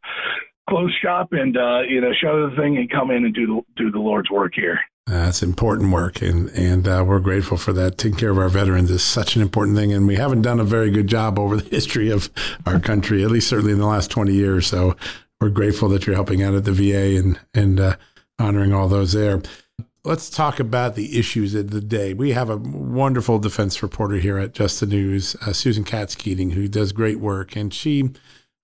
close 0.69 0.93
shop 1.01 1.29
and 1.31 1.57
uh, 1.57 1.81
you 1.81 2.01
know 2.01 2.11
show 2.13 2.49
the 2.49 2.55
thing 2.55 2.77
and 2.77 2.89
come 2.89 3.11
in 3.11 3.25
and 3.25 3.33
do 3.33 3.47
the, 3.47 3.83
do 3.83 3.91
the 3.91 3.99
Lord's 3.99 4.29
work 4.29 4.53
here. 4.55 4.79
That's 5.07 5.43
important 5.43 5.91
work, 5.91 6.21
and 6.21 6.49
and 6.49 6.87
uh, 6.87 7.03
we're 7.07 7.19
grateful 7.19 7.57
for 7.57 7.73
that. 7.73 7.97
Taking 7.97 8.17
care 8.17 8.31
of 8.31 8.39
our 8.39 8.49
veterans 8.49 8.89
is 8.89 9.03
such 9.03 9.35
an 9.35 9.41
important 9.43 9.77
thing, 9.77 9.93
and 9.93 10.07
we 10.07 10.15
haven't 10.15 10.41
done 10.41 10.59
a 10.59 10.63
very 10.63 10.89
good 10.89 11.07
job 11.07 11.37
over 11.37 11.57
the 11.57 11.69
history 11.75 12.09
of 12.09 12.31
our 12.65 12.79
country, 12.79 13.23
at 13.23 13.29
least 13.29 13.47
certainly 13.47 13.71
in 13.71 13.79
the 13.79 13.85
last 13.85 14.09
twenty 14.09 14.33
years. 14.33 14.65
So 14.65 14.95
we're 15.39 15.49
grateful 15.49 15.89
that 15.89 16.07
you're 16.07 16.15
helping 16.15 16.41
out 16.41 16.55
at 16.55 16.65
the 16.65 16.71
VA 16.71 17.19
and 17.19 17.39
and 17.53 17.79
uh, 17.79 17.95
honoring 18.39 18.73
all 18.73 18.87
those 18.87 19.13
there. 19.13 19.41
Let's 20.03 20.29
talk 20.29 20.59
about 20.59 20.95
the 20.95 21.17
issues 21.17 21.55
of 21.55 21.71
the 21.71 21.81
day. 21.81 22.13
We 22.13 22.31
have 22.31 22.49
a 22.49 22.57
wonderful 22.57 23.39
defense 23.39 23.81
reporter 23.81 24.17
here 24.17 24.37
at 24.37 24.53
Just 24.53 24.79
the 24.79 24.85
News, 24.85 25.35
uh, 25.41 25.51
Susan 25.51 25.83
Katz 25.83 26.13
Keating, 26.13 26.51
who 26.51 26.67
does 26.67 26.91
great 26.91 27.19
work, 27.19 27.55
and 27.55 27.73
she 27.73 28.11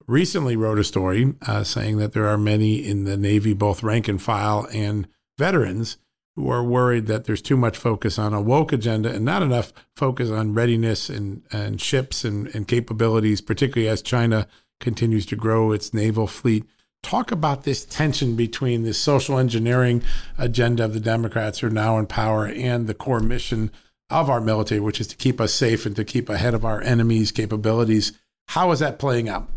recently 0.07 0.55
wrote 0.55 0.79
a 0.79 0.83
story 0.83 1.33
uh, 1.47 1.63
saying 1.63 1.97
that 1.97 2.13
there 2.13 2.27
are 2.27 2.37
many 2.37 2.75
in 2.85 3.03
the 3.03 3.17
Navy, 3.17 3.53
both 3.53 3.83
rank 3.83 4.07
and 4.07 4.21
file 4.21 4.67
and 4.73 5.07
veterans 5.37 5.97
who 6.35 6.49
are 6.49 6.63
worried 6.63 7.07
that 7.07 7.25
there's 7.25 7.41
too 7.41 7.57
much 7.57 7.77
focus 7.77 8.17
on 8.17 8.33
a 8.33 8.41
woke 8.41 8.71
agenda 8.71 9.13
and 9.13 9.25
not 9.25 9.41
enough 9.41 9.73
focus 9.95 10.29
on 10.29 10.53
readiness 10.53 11.09
and, 11.09 11.43
and 11.51 11.81
ships 11.81 12.23
and, 12.23 12.47
and 12.55 12.67
capabilities, 12.67 13.41
particularly 13.41 13.89
as 13.89 14.01
China 14.01 14.47
continues 14.79 15.25
to 15.25 15.35
grow 15.35 15.71
its 15.71 15.93
naval 15.93 16.27
fleet. 16.27 16.65
Talk 17.03 17.31
about 17.31 17.63
this 17.63 17.83
tension 17.83 18.35
between 18.35 18.83
the 18.83 18.93
social 18.93 19.37
engineering 19.37 20.03
agenda 20.37 20.85
of 20.85 20.93
the 20.93 20.99
Democrats 20.99 21.59
who 21.59 21.67
are 21.67 21.71
now 21.71 21.97
in 21.97 22.05
power 22.05 22.47
and 22.47 22.87
the 22.87 22.93
core 22.93 23.19
mission 23.19 23.71
of 24.09 24.29
our 24.29 24.41
military, 24.41 24.79
which 24.79 25.01
is 25.01 25.07
to 25.07 25.15
keep 25.15 25.41
us 25.41 25.53
safe 25.53 25.85
and 25.85 25.95
to 25.95 26.05
keep 26.05 26.29
ahead 26.29 26.53
of 26.53 26.63
our 26.63 26.81
enemies' 26.81 27.31
capabilities. 27.31 28.13
How 28.49 28.71
is 28.71 28.79
that 28.79 28.99
playing 28.99 29.29
out? 29.29 29.47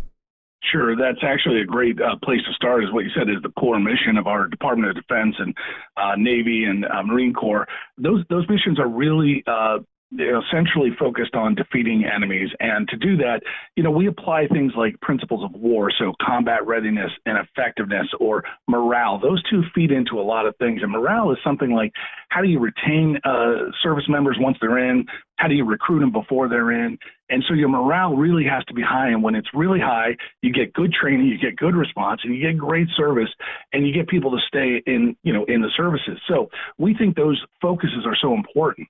Sure, 0.72 0.96
that's 0.96 1.22
actually 1.22 1.60
a 1.60 1.64
great 1.64 2.00
uh, 2.00 2.16
place 2.22 2.40
to 2.46 2.52
start. 2.54 2.84
Is 2.84 2.92
what 2.92 3.04
you 3.04 3.10
said 3.14 3.28
is 3.28 3.42
the 3.42 3.50
core 3.50 3.78
mission 3.78 4.16
of 4.16 4.26
our 4.26 4.48
Department 4.48 4.88
of 4.88 4.96
Defense 4.96 5.34
and 5.38 5.54
uh, 5.96 6.14
Navy 6.16 6.64
and 6.64 6.86
uh, 6.86 7.02
Marine 7.02 7.34
Corps. 7.34 7.66
Those 7.98 8.24
those 8.30 8.48
missions 8.48 8.80
are 8.80 8.88
really 8.88 9.44
uh, 9.46 9.78
essentially 10.18 10.90
focused 10.98 11.34
on 11.34 11.54
defeating 11.54 12.04
enemies. 12.04 12.50
And 12.60 12.88
to 12.88 12.96
do 12.96 13.16
that, 13.18 13.40
you 13.76 13.82
know, 13.82 13.90
we 13.90 14.06
apply 14.06 14.46
things 14.48 14.72
like 14.76 15.00
principles 15.00 15.44
of 15.44 15.52
war, 15.60 15.90
so 15.98 16.12
combat 16.24 16.66
readiness 16.66 17.10
and 17.26 17.38
effectiveness 17.38 18.06
or 18.20 18.44
morale. 18.68 19.18
Those 19.18 19.42
two 19.50 19.62
feed 19.74 19.90
into 19.90 20.20
a 20.20 20.22
lot 20.22 20.46
of 20.46 20.56
things. 20.56 20.82
And 20.82 20.92
morale 20.92 21.32
is 21.32 21.38
something 21.44 21.72
like 21.72 21.92
how 22.28 22.42
do 22.42 22.48
you 22.48 22.58
retain 22.58 23.18
uh, 23.24 23.70
service 23.82 24.04
members 24.08 24.36
once 24.40 24.56
they're 24.60 24.78
in? 24.78 25.04
How 25.36 25.48
do 25.48 25.54
you 25.54 25.64
recruit 25.64 26.00
them 26.00 26.12
before 26.12 26.48
they're 26.48 26.70
in? 26.70 26.98
And 27.30 27.42
so 27.48 27.54
your 27.54 27.68
morale 27.68 28.14
really 28.14 28.44
has 28.44 28.64
to 28.66 28.74
be 28.74 28.82
high. 28.82 29.08
And 29.08 29.22
when 29.22 29.34
it's 29.34 29.48
really 29.54 29.80
high, 29.80 30.16
you 30.42 30.52
get 30.52 30.72
good 30.74 30.92
training, 30.92 31.26
you 31.26 31.38
get 31.38 31.56
good 31.56 31.74
response, 31.74 32.20
and 32.22 32.34
you 32.34 32.40
get 32.40 32.58
great 32.58 32.88
service, 32.96 33.30
and 33.72 33.86
you 33.86 33.92
get 33.92 34.08
people 34.08 34.30
to 34.30 34.38
stay 34.46 34.82
in, 34.86 35.16
you 35.22 35.32
know, 35.32 35.44
in 35.44 35.60
the 35.62 35.70
services. 35.76 36.18
So 36.28 36.50
we 36.78 36.94
think 36.94 37.16
those 37.16 37.42
focuses 37.60 38.04
are 38.06 38.16
so 38.20 38.34
important. 38.34 38.86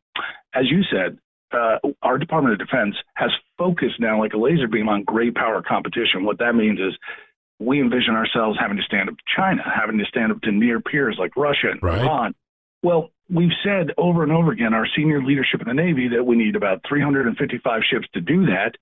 As 0.55 0.71
you 0.71 0.83
said, 0.91 1.19
uh, 1.53 1.79
our 2.03 2.19
Department 2.19 2.61
of 2.61 2.67
Defense 2.67 2.97
has 3.15 3.31
focused 3.59 4.01
now 4.01 4.19
like 4.19 4.33
a 4.33 4.39
laser 4.39 4.69
beam 4.69 4.89
on 4.89 5.05
great 5.05 5.35
power 5.35 5.63
competition. 5.63 6.25
What 6.25 6.39
that 6.39 6.55
means 6.55 6.81
is 6.81 6.97
we 7.61 7.81
envision 7.81 8.15
ourselves 8.15 8.59
having 8.61 8.77
to 8.77 8.83
stand 8.83 9.09
up 9.09 9.17
to 9.17 9.23
China, 9.37 9.63
having 9.65 9.99
to 9.99 10.05
stand 10.07 10.33
up 10.33 10.41
to 10.43 10.53
near 10.53 10.81
peers 10.81 11.17
like 11.19 11.37
Russia 11.37 11.71
and 11.71 11.83
right. 11.83 12.01
Iran. 12.01 12.35
Well, 12.83 13.11
we've 13.31 13.53
said 13.65 13.93
over 13.97 14.23
and 14.23 14.33
over 14.33 14.51
again, 14.51 14.75
our 14.75 14.87
senior 14.97 15.23
leadership 15.23 15.63
in 15.63 15.69
the 15.69 15.75
Navy, 15.75 16.09
that 16.09 16.25
we 16.25 16.37
need 16.37 16.57
about 16.57 16.83
355 16.89 17.83
ships 17.89 18.07
to 18.15 18.21
do 18.21 18.47
that. 18.47 18.73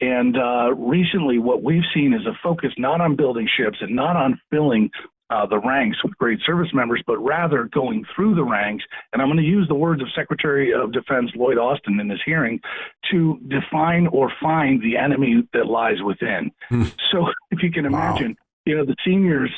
And 0.00 0.36
uh, 0.38 0.72
recently, 0.74 1.38
what 1.38 1.62
we've 1.62 1.84
seen 1.92 2.14
is 2.14 2.24
a 2.26 2.32
focus 2.42 2.70
not 2.78 3.00
on 3.02 3.16
building 3.16 3.46
ships 3.58 3.78
and 3.80 3.94
not 3.94 4.16
on 4.16 4.40
filling 4.50 4.90
uh, 5.30 5.46
the 5.46 5.58
ranks 5.58 5.96
with 6.02 6.16
great 6.18 6.40
service 6.44 6.68
members, 6.74 7.02
but 7.06 7.18
rather 7.18 7.68
going 7.72 8.04
through 8.14 8.34
the 8.34 8.44
ranks. 8.44 8.84
And 9.12 9.22
I'm 9.22 9.28
going 9.28 9.38
to 9.38 9.44
use 9.44 9.68
the 9.68 9.74
words 9.74 10.02
of 10.02 10.08
Secretary 10.14 10.72
of 10.72 10.92
Defense 10.92 11.30
Lloyd 11.36 11.56
Austin 11.56 12.00
in 12.00 12.08
this 12.08 12.20
hearing 12.24 12.60
to 13.10 13.38
define 13.48 14.08
or 14.08 14.32
find 14.40 14.82
the 14.82 14.96
enemy 14.96 15.48
that 15.52 15.66
lies 15.66 16.02
within. 16.04 16.50
Hmm. 16.68 16.84
so 17.12 17.26
if 17.50 17.62
you 17.62 17.70
can 17.70 17.86
imagine, 17.86 18.30
wow. 18.30 18.46
you 18.66 18.76
know, 18.76 18.84
the 18.84 18.96
seniors 19.04 19.50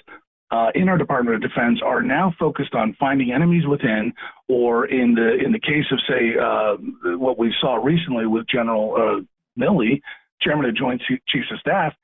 uh, 0.51 0.71
in 0.75 0.89
our 0.89 0.99
Department 0.99 1.35
of 1.35 1.43
Defense 1.43 1.81
are 1.83 2.03
now 2.03 2.35
focused 2.39 2.75
on 2.75 2.95
finding 3.01 3.33
enemies 3.33 3.67
within, 3.67 4.13
or 4.49 4.85
in 4.87 5.15
the 5.15 5.43
in 5.43 5.51
the 5.51 5.59
case 5.59 5.87
of 5.91 5.99
say 6.07 6.37
uh, 6.39 6.77
what 7.17 7.39
we 7.39 7.55
saw 7.59 7.77
recently 7.77 8.27
with 8.27 8.47
General 8.49 8.95
uh, 8.95 9.61
Milley, 9.61 10.03
Chairman 10.43 10.67
of 10.67 10.77
Joint 10.77 11.01
Chiefs 11.29 11.51
of 11.51 11.59
Staff, 11.59 11.95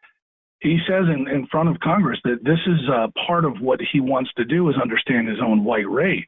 he 0.61 0.79
says 0.89 1.05
in, 1.07 1.29
in 1.29 1.47
front 1.47 1.69
of 1.69 1.79
Congress 1.81 2.19
that 2.25 2.43
this 2.43 2.59
is 2.67 2.81
uh, 2.93 3.09
part 3.27 3.45
of 3.45 3.61
what 3.61 3.81
he 3.93 4.01
wants 4.01 4.31
to 4.37 4.45
do 4.45 4.69
is 4.69 4.77
understand 4.81 5.29
his 5.29 5.39
own 5.45 5.65
white 5.65 5.89
rage. 5.89 6.27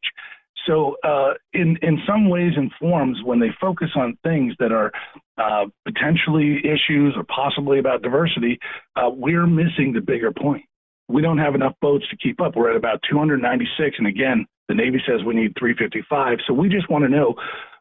So, 0.66 0.96
uh, 1.02 1.34
in 1.54 1.78
in 1.82 1.99
some 2.06 2.28
ways 2.28 2.52
and 2.56 2.70
forms, 2.78 3.18
when 3.25 3.40
they 3.40 3.49
focus 3.60 3.88
on 3.96 4.18
things 4.22 4.54
that 4.58 4.72
are 4.72 4.92
uh, 5.38 5.66
potentially 5.87 6.58
issues 6.58 7.14
or 7.16 7.25
possibly 7.25 7.78
about 7.78 8.02
diversity, 8.02 8.58
uh, 8.94 9.08
we're 9.10 9.46
missing 9.46 9.92
the 9.94 10.02
bigger 10.02 10.32
point 10.32 10.64
we 11.10 11.22
don't 11.22 11.38
have 11.38 11.54
enough 11.54 11.75
boats 11.82 12.08
to 12.10 12.16
keep 12.16 12.40
up. 12.40 12.54
We're 12.56 12.70
at 12.70 12.76
about 12.76 13.00
296, 13.10 13.96
and 13.99 14.06
again, 14.06 14.46
the 14.68 14.75
Navy 14.75 15.02
says 15.06 15.25
we 15.26 15.34
need 15.34 15.54
355. 15.58 16.38
So 16.46 16.54
we 16.54 16.68
just 16.68 16.88
want 16.88 17.04
to 17.04 17.08
know 17.08 17.34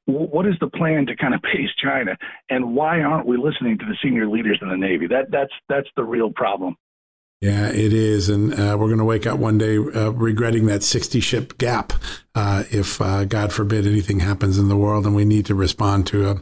what 0.10 0.46
is 0.46 0.56
the 0.60 0.68
plan 0.68 1.06
to 1.08 1.16
kind 1.16 1.34
of 1.34 1.42
pace 1.42 1.70
China, 1.82 2.18
and 2.50 2.75
why 2.75 3.01
aren't 3.01 3.28
we 3.28 3.38
listening 3.38 3.78
to 3.78 3.86
the 3.86 3.96
senior 4.04 4.28
leaders 4.28 4.60
in 4.62 4.70
the 4.70 4.78
Navy? 4.78 5.08
That 5.08 5.32
that's 5.32 5.54
that's 5.68 5.88
the 5.96 6.04
real 6.04 6.32
problem. 6.32 6.75
Yeah, 7.42 7.70
it 7.70 7.94
is, 7.94 8.28
and 8.28 8.54
uh, 8.54 8.75
we're 8.78 8.88
going 8.88 8.98
to 8.98 9.06
wake 9.06 9.25
up 9.25 9.39
one 9.39 9.58
day 9.58 9.78
uh, 9.78 10.10
regretting 10.10 10.66
that 10.66 10.84
60 10.84 11.22
ship 11.22 11.58
gap 11.58 11.94
uh, 12.36 12.66
if, 12.70 13.00
uh, 13.00 13.24
God 13.24 13.54
forbid, 13.54 13.88
anything 13.88 14.20
happens 14.20 14.58
in 14.58 14.68
the 14.68 14.75
world, 14.75 15.06
and 15.06 15.16
we 15.16 15.24
need 15.24 15.46
to 15.46 15.56
respond 15.56 16.06
to 16.08 16.30
a 16.30 16.42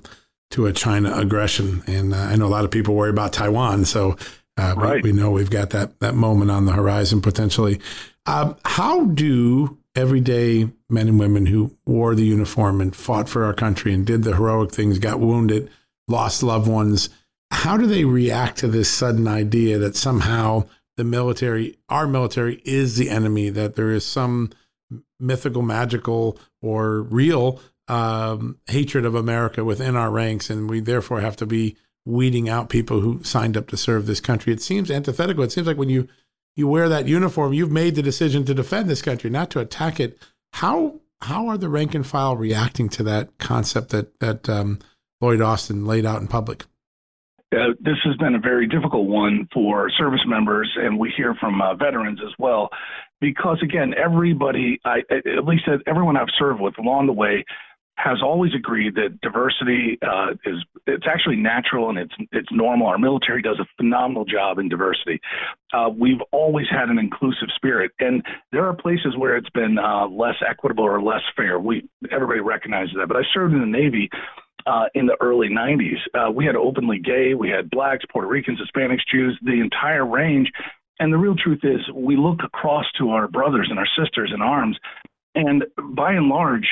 to 0.49 0.65
a 0.65 0.73
China 0.73 1.15
aggression. 1.15 1.83
And 1.85 2.15
uh, 2.15 2.17
I 2.17 2.35
know 2.35 2.47
a 2.47 2.49
lot 2.49 2.65
of 2.65 2.71
people 2.71 2.95
worry 2.95 3.11
about 3.11 3.31
Taiwan, 3.31 3.85
so 3.85 4.17
uh, 4.57 4.73
right. 4.75 5.03
we, 5.03 5.11
we, 5.11 5.19
know 5.19 5.29
we've 5.29 5.51
got 5.51 5.69
that 5.71 5.99
that 5.99 6.15
moment 6.15 6.49
on 6.49 6.65
the 6.65 6.73
horizon 6.73 7.21
potentially. 7.21 7.79
How 8.25 9.05
do 9.13 9.77
everyday 9.97 10.69
men 10.89 11.07
and 11.07 11.19
women 11.19 11.47
who 11.47 11.75
wore 11.85 12.13
the 12.13 12.25
uniform 12.25 12.79
and 12.79 12.95
fought 12.95 13.27
for 13.27 13.43
our 13.43 13.53
country 13.53 13.93
and 13.93 14.05
did 14.05 14.23
the 14.23 14.35
heroic 14.35 14.71
things, 14.71 14.99
got 14.99 15.19
wounded, 15.19 15.69
lost 16.07 16.43
loved 16.43 16.69
ones, 16.69 17.09
how 17.49 17.77
do 17.77 17.87
they 17.87 18.05
react 18.05 18.59
to 18.59 18.67
this 18.67 18.89
sudden 18.89 19.27
idea 19.27 19.79
that 19.79 19.95
somehow 19.95 20.63
the 20.97 21.03
military, 21.03 21.77
our 21.89 22.05
military, 22.05 22.61
is 22.63 22.97
the 22.97 23.09
enemy? 23.09 23.49
That 23.49 23.75
there 23.75 23.91
is 23.91 24.05
some 24.05 24.51
mythical, 25.19 25.63
magical, 25.63 26.37
or 26.61 27.01
real 27.01 27.59
um, 27.87 28.59
hatred 28.67 29.03
of 29.03 29.15
America 29.15 29.63
within 29.63 29.95
our 29.95 30.11
ranks, 30.11 30.49
and 30.49 30.69
we 30.69 30.79
therefore 30.79 31.21
have 31.21 31.37
to 31.37 31.45
be 31.47 31.75
weeding 32.05 32.47
out 32.47 32.69
people 32.69 33.01
who 33.01 33.23
signed 33.23 33.57
up 33.57 33.67
to 33.69 33.77
serve 33.77 34.05
this 34.05 34.21
country. 34.21 34.53
It 34.53 34.61
seems 34.61 34.91
antithetical. 34.91 35.43
It 35.43 35.51
seems 35.51 35.67
like 35.67 35.77
when 35.77 35.89
you 35.89 36.07
you 36.57 36.67
wear 36.67 36.89
that 36.89 37.07
uniform, 37.07 37.53
you've 37.53 37.71
made 37.71 37.95
the 37.95 38.01
decision 38.01 38.43
to 38.45 38.53
defend 38.53 38.89
this 38.89 39.01
country, 39.01 39.29
not 39.29 39.49
to 39.51 39.59
attack 39.59 39.99
it. 39.99 40.19
How 40.53 40.99
how 41.21 41.47
are 41.47 41.57
the 41.57 41.69
rank 41.69 41.95
and 41.95 42.05
file 42.05 42.35
reacting 42.35 42.89
to 42.89 43.03
that 43.03 43.37
concept 43.37 43.89
that 43.89 44.19
that 44.19 44.49
um, 44.49 44.79
Lloyd 45.21 45.41
Austin 45.41 45.85
laid 45.85 46.05
out 46.05 46.19
in 46.19 46.27
public? 46.27 46.65
Uh, 47.55 47.71
this 47.79 47.95
has 48.03 48.17
been 48.17 48.35
a 48.35 48.39
very 48.39 48.67
difficult 48.67 49.07
one 49.07 49.47
for 49.53 49.89
service 49.91 50.25
members, 50.27 50.69
and 50.77 50.99
we 50.99 51.13
hear 51.15 51.33
from 51.39 51.61
uh, 51.61 51.75
veterans 51.75 52.19
as 52.21 52.33
well, 52.37 52.69
because 53.21 53.57
again, 53.63 53.93
everybody, 53.93 54.81
I, 54.83 54.99
at 55.09 55.45
least 55.45 55.63
everyone 55.85 56.17
I've 56.17 56.27
served 56.37 56.59
with 56.59 56.77
along 56.77 57.07
the 57.07 57.13
way, 57.13 57.45
has 57.97 58.21
always 58.21 58.53
agreed 58.53 58.95
that 58.95 59.19
diversity 59.21 59.97
uh, 60.07 60.33
is 60.45 60.63
it's 60.85 61.05
actually 61.07 61.35
natural 61.35 61.89
and 61.89 61.97
it's 61.97 62.13
it's 62.31 62.47
normal. 62.51 62.87
Our 62.87 62.99
military 62.99 63.41
does 63.41 63.59
a 63.59 63.65
phenomenal 63.75 64.23
job 64.23 64.59
in 64.59 64.69
diversity. 64.69 65.19
Uh, 65.73 65.89
we've 65.89 66.21
always 66.31 66.67
had 66.69 66.89
an 66.89 66.99
inclusive 66.99 67.49
spirit, 67.55 67.91
and 67.99 68.23
there 68.51 68.65
are 68.67 68.73
places 68.73 69.17
where 69.17 69.35
it's 69.35 69.49
been 69.49 69.77
uh, 69.79 70.07
less 70.07 70.35
equitable 70.47 70.83
or 70.83 71.01
less 71.01 71.21
fair. 71.35 71.59
We 71.59 71.89
everybody 72.11 72.39
recognizes 72.39 72.95
that. 72.97 73.07
But 73.07 73.17
I 73.17 73.23
served 73.33 73.53
in 73.53 73.59
the 73.59 73.65
Navy. 73.65 74.09
Uh, 74.65 74.83
in 74.95 75.05
the 75.05 75.15
early 75.21 75.47
90s, 75.47 75.95
uh, 76.13 76.29
we 76.29 76.43
had 76.43 76.57
openly 76.57 76.99
gay, 76.99 77.33
we 77.33 77.49
had 77.49 77.69
blacks, 77.69 78.03
Puerto 78.11 78.27
Ricans, 78.27 78.59
Hispanics, 78.59 78.99
Jews, 79.09 79.39
the 79.41 79.61
entire 79.61 80.05
range. 80.05 80.51
And 80.99 81.13
the 81.13 81.17
real 81.17 81.35
truth 81.35 81.61
is, 81.63 81.79
we 81.93 82.17
look 82.17 82.39
across 82.43 82.83
to 82.97 83.11
our 83.11 83.29
brothers 83.29 83.67
and 83.69 83.79
our 83.79 83.87
sisters 83.97 84.29
in 84.35 84.41
arms, 84.41 84.77
and 85.35 85.63
by 85.95 86.11
and 86.11 86.27
large, 86.27 86.67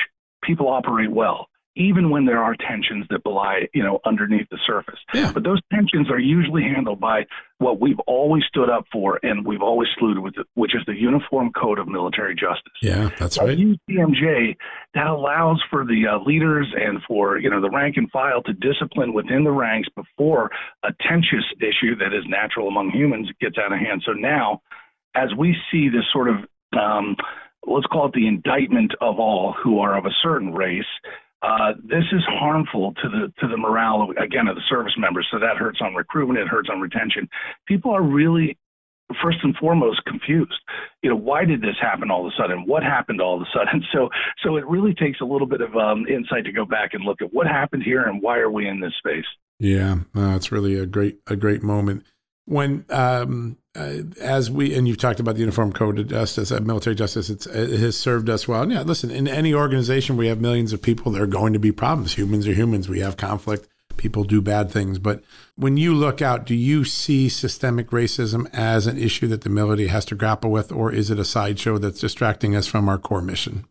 people 0.46 0.68
operate 0.68 1.10
well 1.10 1.48
even 1.76 2.08
when 2.08 2.24
there 2.24 2.42
are 2.42 2.56
tensions 2.56 3.06
that 3.10 3.22
belie, 3.22 3.68
you 3.74 3.82
know, 3.82 4.00
underneath 4.06 4.48
the 4.50 4.58
surface. 4.66 4.98
Yeah. 5.12 5.30
But 5.32 5.44
those 5.44 5.60
tensions 5.72 6.10
are 6.10 6.18
usually 6.18 6.62
handled 6.62 7.00
by 7.00 7.26
what 7.58 7.80
we've 7.80 7.98
always 8.06 8.44
stood 8.48 8.70
up 8.70 8.86
for 8.90 9.20
and 9.22 9.46
we've 9.46 9.62
always 9.62 9.88
saluted 9.98 10.22
with, 10.22 10.38
it, 10.38 10.46
which 10.54 10.74
is 10.74 10.80
the 10.86 10.94
Uniform 10.94 11.50
Code 11.52 11.78
of 11.78 11.86
Military 11.86 12.34
Justice. 12.34 12.72
Yeah, 12.80 13.10
that's 13.18 13.38
right. 13.38 13.56
UCMJ 13.56 14.56
that 14.94 15.06
allows 15.06 15.62
for 15.70 15.84
the 15.84 16.04
uh, 16.06 16.24
leaders 16.24 16.66
and 16.74 17.00
for 17.06 17.38
you 17.38 17.50
know 17.50 17.60
the 17.60 17.70
rank 17.70 17.96
and 17.96 18.10
file 18.10 18.42
to 18.42 18.52
discipline 18.54 19.12
within 19.12 19.44
the 19.44 19.52
ranks 19.52 19.88
before 19.94 20.50
a 20.82 20.90
tensious 21.06 21.44
issue 21.60 21.94
that 21.96 22.14
is 22.14 22.24
natural 22.26 22.68
among 22.68 22.90
humans 22.90 23.28
gets 23.40 23.56
out 23.58 23.72
of 23.72 23.78
hand. 23.78 24.02
So 24.06 24.12
now, 24.12 24.62
as 25.14 25.28
we 25.38 25.54
see 25.70 25.88
this 25.88 26.04
sort 26.12 26.28
of 26.28 26.36
um, 26.78 27.16
let's 27.66 27.86
call 27.86 28.06
it 28.06 28.12
the 28.12 28.26
indictment 28.26 28.92
of 29.00 29.18
all 29.18 29.54
who 29.62 29.78
are 29.80 29.96
of 29.96 30.06
a 30.06 30.14
certain 30.22 30.52
race. 30.52 30.84
Uh, 31.42 31.72
this 31.84 32.04
is 32.12 32.22
harmful 32.28 32.94
to 32.94 33.08
the 33.08 33.32
to 33.38 33.48
the 33.48 33.56
morale 33.56 34.02
of, 34.02 34.16
again 34.16 34.48
of 34.48 34.56
the 34.56 34.62
service 34.68 34.94
members. 34.98 35.26
So 35.30 35.38
that 35.38 35.56
hurts 35.56 35.80
on 35.82 35.94
recruitment. 35.94 36.40
It 36.40 36.48
hurts 36.48 36.68
on 36.72 36.80
retention. 36.80 37.28
People 37.68 37.92
are 37.92 38.02
really 38.02 38.56
first 39.22 39.38
and 39.42 39.54
foremost 39.56 40.04
confused. 40.06 40.58
You 41.02 41.10
know, 41.10 41.16
why 41.16 41.44
did 41.44 41.60
this 41.60 41.76
happen 41.80 42.10
all 42.10 42.26
of 42.26 42.32
a 42.32 42.42
sudden? 42.42 42.64
What 42.66 42.82
happened 42.82 43.20
all 43.20 43.36
of 43.36 43.42
a 43.42 43.50
sudden? 43.54 43.84
So 43.92 44.08
so 44.42 44.56
it 44.56 44.66
really 44.66 44.94
takes 44.94 45.20
a 45.20 45.24
little 45.24 45.46
bit 45.46 45.60
of 45.60 45.74
um, 45.76 46.06
insight 46.06 46.44
to 46.44 46.52
go 46.52 46.64
back 46.64 46.94
and 46.94 47.04
look 47.04 47.22
at 47.22 47.32
what 47.32 47.46
happened 47.46 47.82
here 47.82 48.02
and 48.02 48.20
why 48.20 48.38
are 48.38 48.50
we 48.50 48.68
in 48.68 48.80
this 48.80 48.92
space. 48.98 49.24
Yeah, 49.58 49.96
uh, 50.14 50.36
it's 50.36 50.52
really 50.52 50.78
a 50.78 50.86
great 50.86 51.18
a 51.26 51.36
great 51.36 51.62
moment. 51.62 52.04
When 52.46 52.84
um, 52.90 53.58
uh, 53.76 53.98
as 54.20 54.50
we 54.50 54.74
and 54.74 54.88
you've 54.88 54.98
talked 54.98 55.20
about 55.20 55.34
the 55.34 55.40
uniform 55.40 55.72
code 55.72 55.98
of 55.98 56.08
justice, 56.08 56.50
uh, 56.50 56.60
military 56.60 56.96
justice, 56.96 57.28
it 57.28 57.44
has 57.78 57.96
served 57.96 58.30
us 58.30 58.48
well. 58.48 58.62
And 58.62 58.72
yeah, 58.72 58.82
listen, 58.82 59.10
in 59.10 59.28
any 59.28 59.52
organization, 59.52 60.16
we 60.16 60.28
have 60.28 60.40
millions 60.40 60.72
of 60.72 60.80
people. 60.80 61.12
There 61.12 61.24
are 61.24 61.28
going 61.28 61.52
to 61.52 61.58
be 61.58 61.72
problems. 61.72 62.16
Humans 62.16 62.48
are 62.48 62.54
humans. 62.54 62.88
We 62.88 63.00
have 63.00 63.16
conflict. 63.16 63.68
People 63.96 64.24
do 64.24 64.40
bad 64.40 64.70
things. 64.70 64.98
But 64.98 65.22
when 65.56 65.76
you 65.76 65.94
look 65.94 66.22
out, 66.22 66.46
do 66.46 66.54
you 66.54 66.84
see 66.84 67.28
systemic 67.28 67.90
racism 67.90 68.48
as 68.52 68.86
an 68.86 68.98
issue 68.98 69.26
that 69.28 69.40
the 69.40 69.50
military 69.50 69.88
has 69.88 70.04
to 70.06 70.14
grapple 70.14 70.50
with, 70.50 70.70
or 70.70 70.92
is 70.92 71.10
it 71.10 71.18
a 71.18 71.24
sideshow 71.24 71.78
that's 71.78 72.00
distracting 72.00 72.54
us 72.54 72.66
from 72.66 72.88
our 72.88 72.98
core 72.98 73.22
mission? 73.22 73.66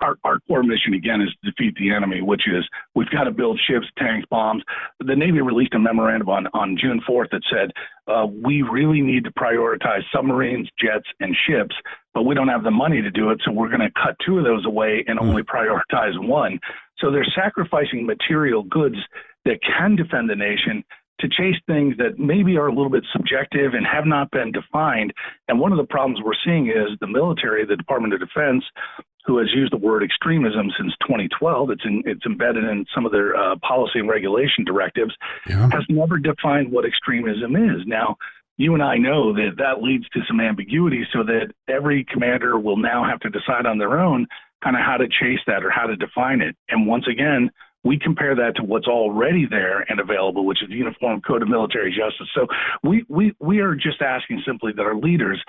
Our, 0.00 0.16
our 0.24 0.38
core 0.40 0.62
mission 0.62 0.94
again 0.94 1.20
is 1.20 1.28
to 1.42 1.50
defeat 1.50 1.74
the 1.78 1.90
enemy, 1.90 2.20
which 2.22 2.42
is 2.46 2.64
we've 2.94 3.10
got 3.10 3.24
to 3.24 3.30
build 3.30 3.60
ships, 3.68 3.86
tanks, 3.98 4.26
bombs. 4.30 4.62
The 5.00 5.16
Navy 5.16 5.40
released 5.40 5.74
a 5.74 5.78
memorandum 5.78 6.28
on, 6.28 6.46
on 6.54 6.76
June 6.80 7.00
4th 7.08 7.30
that 7.30 7.42
said 7.50 7.70
uh, 8.06 8.26
we 8.26 8.62
really 8.62 9.00
need 9.00 9.24
to 9.24 9.30
prioritize 9.32 10.02
submarines, 10.14 10.68
jets, 10.80 11.06
and 11.20 11.34
ships, 11.48 11.74
but 12.14 12.22
we 12.22 12.34
don't 12.34 12.48
have 12.48 12.64
the 12.64 12.70
money 12.70 13.02
to 13.02 13.10
do 13.10 13.30
it, 13.30 13.40
so 13.44 13.52
we're 13.52 13.68
going 13.68 13.80
to 13.80 13.90
cut 14.02 14.16
two 14.24 14.38
of 14.38 14.44
those 14.44 14.64
away 14.66 15.04
and 15.06 15.18
only 15.18 15.42
prioritize 15.42 16.18
one. 16.18 16.58
So 16.98 17.10
they're 17.10 17.26
sacrificing 17.34 18.06
material 18.06 18.62
goods 18.62 18.96
that 19.44 19.58
can 19.62 19.96
defend 19.96 20.30
the 20.30 20.36
nation 20.36 20.84
to 21.20 21.28
chase 21.28 21.56
things 21.66 21.96
that 21.96 22.18
maybe 22.18 22.56
are 22.56 22.66
a 22.66 22.74
little 22.74 22.90
bit 22.90 23.04
subjective 23.12 23.72
and 23.74 23.86
have 23.86 24.06
not 24.06 24.30
been 24.30 24.52
defined. 24.52 25.12
And 25.48 25.58
one 25.58 25.72
of 25.72 25.78
the 25.78 25.84
problems 25.84 26.20
we're 26.22 26.32
seeing 26.44 26.68
is 26.68 26.98
the 27.00 27.06
military, 27.06 27.64
the 27.64 27.76
Department 27.76 28.12
of 28.12 28.20
Defense, 28.20 28.64
who 29.26 29.38
has 29.38 29.48
used 29.54 29.72
the 29.72 29.76
word 29.76 30.02
extremism 30.02 30.70
since 30.78 30.92
2012. 31.02 31.70
It's 31.70 31.84
in, 31.84 32.02
it's 32.06 32.24
embedded 32.24 32.64
in 32.64 32.86
some 32.94 33.04
of 33.04 33.12
their 33.12 33.36
uh, 33.36 33.56
policy 33.56 33.98
and 33.98 34.08
regulation 34.08 34.64
directives. 34.64 35.14
Yeah. 35.48 35.68
Has 35.72 35.84
never 35.88 36.18
defined 36.18 36.70
what 36.70 36.84
extremism 36.84 37.56
is. 37.56 37.86
Now, 37.86 38.16
you 38.56 38.74
and 38.74 38.82
I 38.82 38.96
know 38.96 39.34
that 39.34 39.56
that 39.58 39.82
leads 39.82 40.08
to 40.10 40.20
some 40.26 40.40
ambiguity, 40.40 41.04
so 41.12 41.22
that 41.24 41.52
every 41.68 42.06
commander 42.10 42.58
will 42.58 42.78
now 42.78 43.04
have 43.04 43.20
to 43.20 43.30
decide 43.30 43.66
on 43.66 43.78
their 43.78 43.98
own 43.98 44.26
kind 44.64 44.76
of 44.76 44.82
how 44.82 44.96
to 44.96 45.06
chase 45.06 45.40
that 45.46 45.64
or 45.64 45.70
how 45.70 45.86
to 45.86 45.96
define 45.96 46.40
it. 46.40 46.56
And 46.68 46.86
once 46.86 47.04
again, 47.10 47.50
we 47.84 47.98
compare 47.98 48.34
that 48.34 48.56
to 48.56 48.62
what's 48.64 48.88
already 48.88 49.46
there 49.48 49.80
and 49.88 50.00
available, 50.00 50.44
which 50.44 50.62
is 50.62 50.68
the 50.68 50.74
Uniform 50.74 51.20
Code 51.20 51.42
of 51.42 51.48
Military 51.48 51.90
Justice. 51.90 52.28
So 52.34 52.46
we, 52.82 53.04
we, 53.08 53.34
we 53.38 53.60
are 53.60 53.74
just 53.74 54.00
asking 54.00 54.42
simply 54.46 54.72
that 54.76 54.82
our 54.82 54.96
leaders 54.96 55.42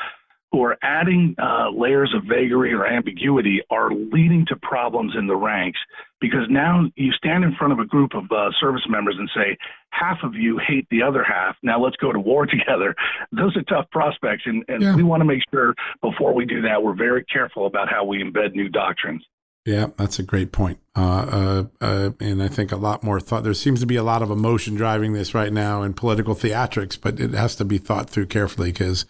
who 0.52 0.64
are 0.64 0.78
adding 0.82 1.36
uh, 1.38 1.70
layers 1.70 2.14
of 2.16 2.24
vagary 2.24 2.74
or 2.74 2.86
ambiguity 2.86 3.62
are 3.70 3.92
leading 3.92 4.46
to 4.48 4.56
problems 4.56 5.14
in 5.18 5.28
the 5.28 5.36
ranks 5.36 5.80
because 6.22 6.48
now 6.50 6.86
you 6.96 7.12
stand 7.12 7.44
in 7.44 7.54
front 7.56 7.74
of 7.74 7.80
a 7.80 7.86
group 7.86 8.14
of 8.16 8.32
uh, 8.32 8.50
service 8.60 8.84
members 8.90 9.16
and 9.20 9.30
say, 9.36 9.58
half 9.90 10.18
of 10.24 10.36
you 10.36 10.60
hate 10.66 10.88
the 10.90 11.02
other 11.02 11.24
half. 11.24 11.56
Now 11.64 11.84
let's 11.84 11.98
go 11.98 12.12
to 12.12 12.20
war 12.20 12.46
together. 12.46 12.96
Those 13.32 13.56
are 13.58 13.64
tough 13.64 13.90
prospects. 13.92 14.44
And, 14.46 14.64
and 14.68 14.82
yeah. 14.82 14.96
we 14.96 15.04
want 15.04 15.22
to 15.22 15.26
make 15.26 15.44
sure 15.52 15.76
before 16.02 16.34
we 16.34 16.46
do 16.46 16.62
that, 16.62 16.82
we're 16.82 16.96
very 16.96 17.26
careful 17.26 17.66
about 17.66 17.90
how 17.90 18.06
we 18.06 18.24
embed 18.24 18.56
new 18.56 18.70
doctrines. 18.70 19.24
Yeah, 19.66 19.88
that's 19.98 20.18
a 20.18 20.24
great 20.24 20.54
point. 20.54 20.80
Uh, 20.96 21.02
uh, 21.02 21.64
uh, 21.82 22.10
and 22.22 22.42
I 22.42 22.48
think 22.48 22.72
a 22.72 22.78
lot 22.78 23.04
more 23.04 23.20
thought. 23.20 23.44
There 23.44 23.54
seems 23.54 23.82
to 23.82 23.86
be 23.86 23.98
a 23.98 24.04
lot 24.04 24.22
of 24.22 24.32
emotion 24.32 24.76
driving 24.76 25.12
this 25.12 25.34
right 25.34 25.52
now 25.52 25.84
in 25.84 25.94
political 25.94 26.36
theatrics, 26.36 26.98
but 27.00 27.20
it 27.20 27.34
has 27.34 27.54
to 27.58 27.66
be 27.66 27.78
thought 27.78 28.10
through 28.10 28.28
carefully 28.28 28.72
because 28.72 29.06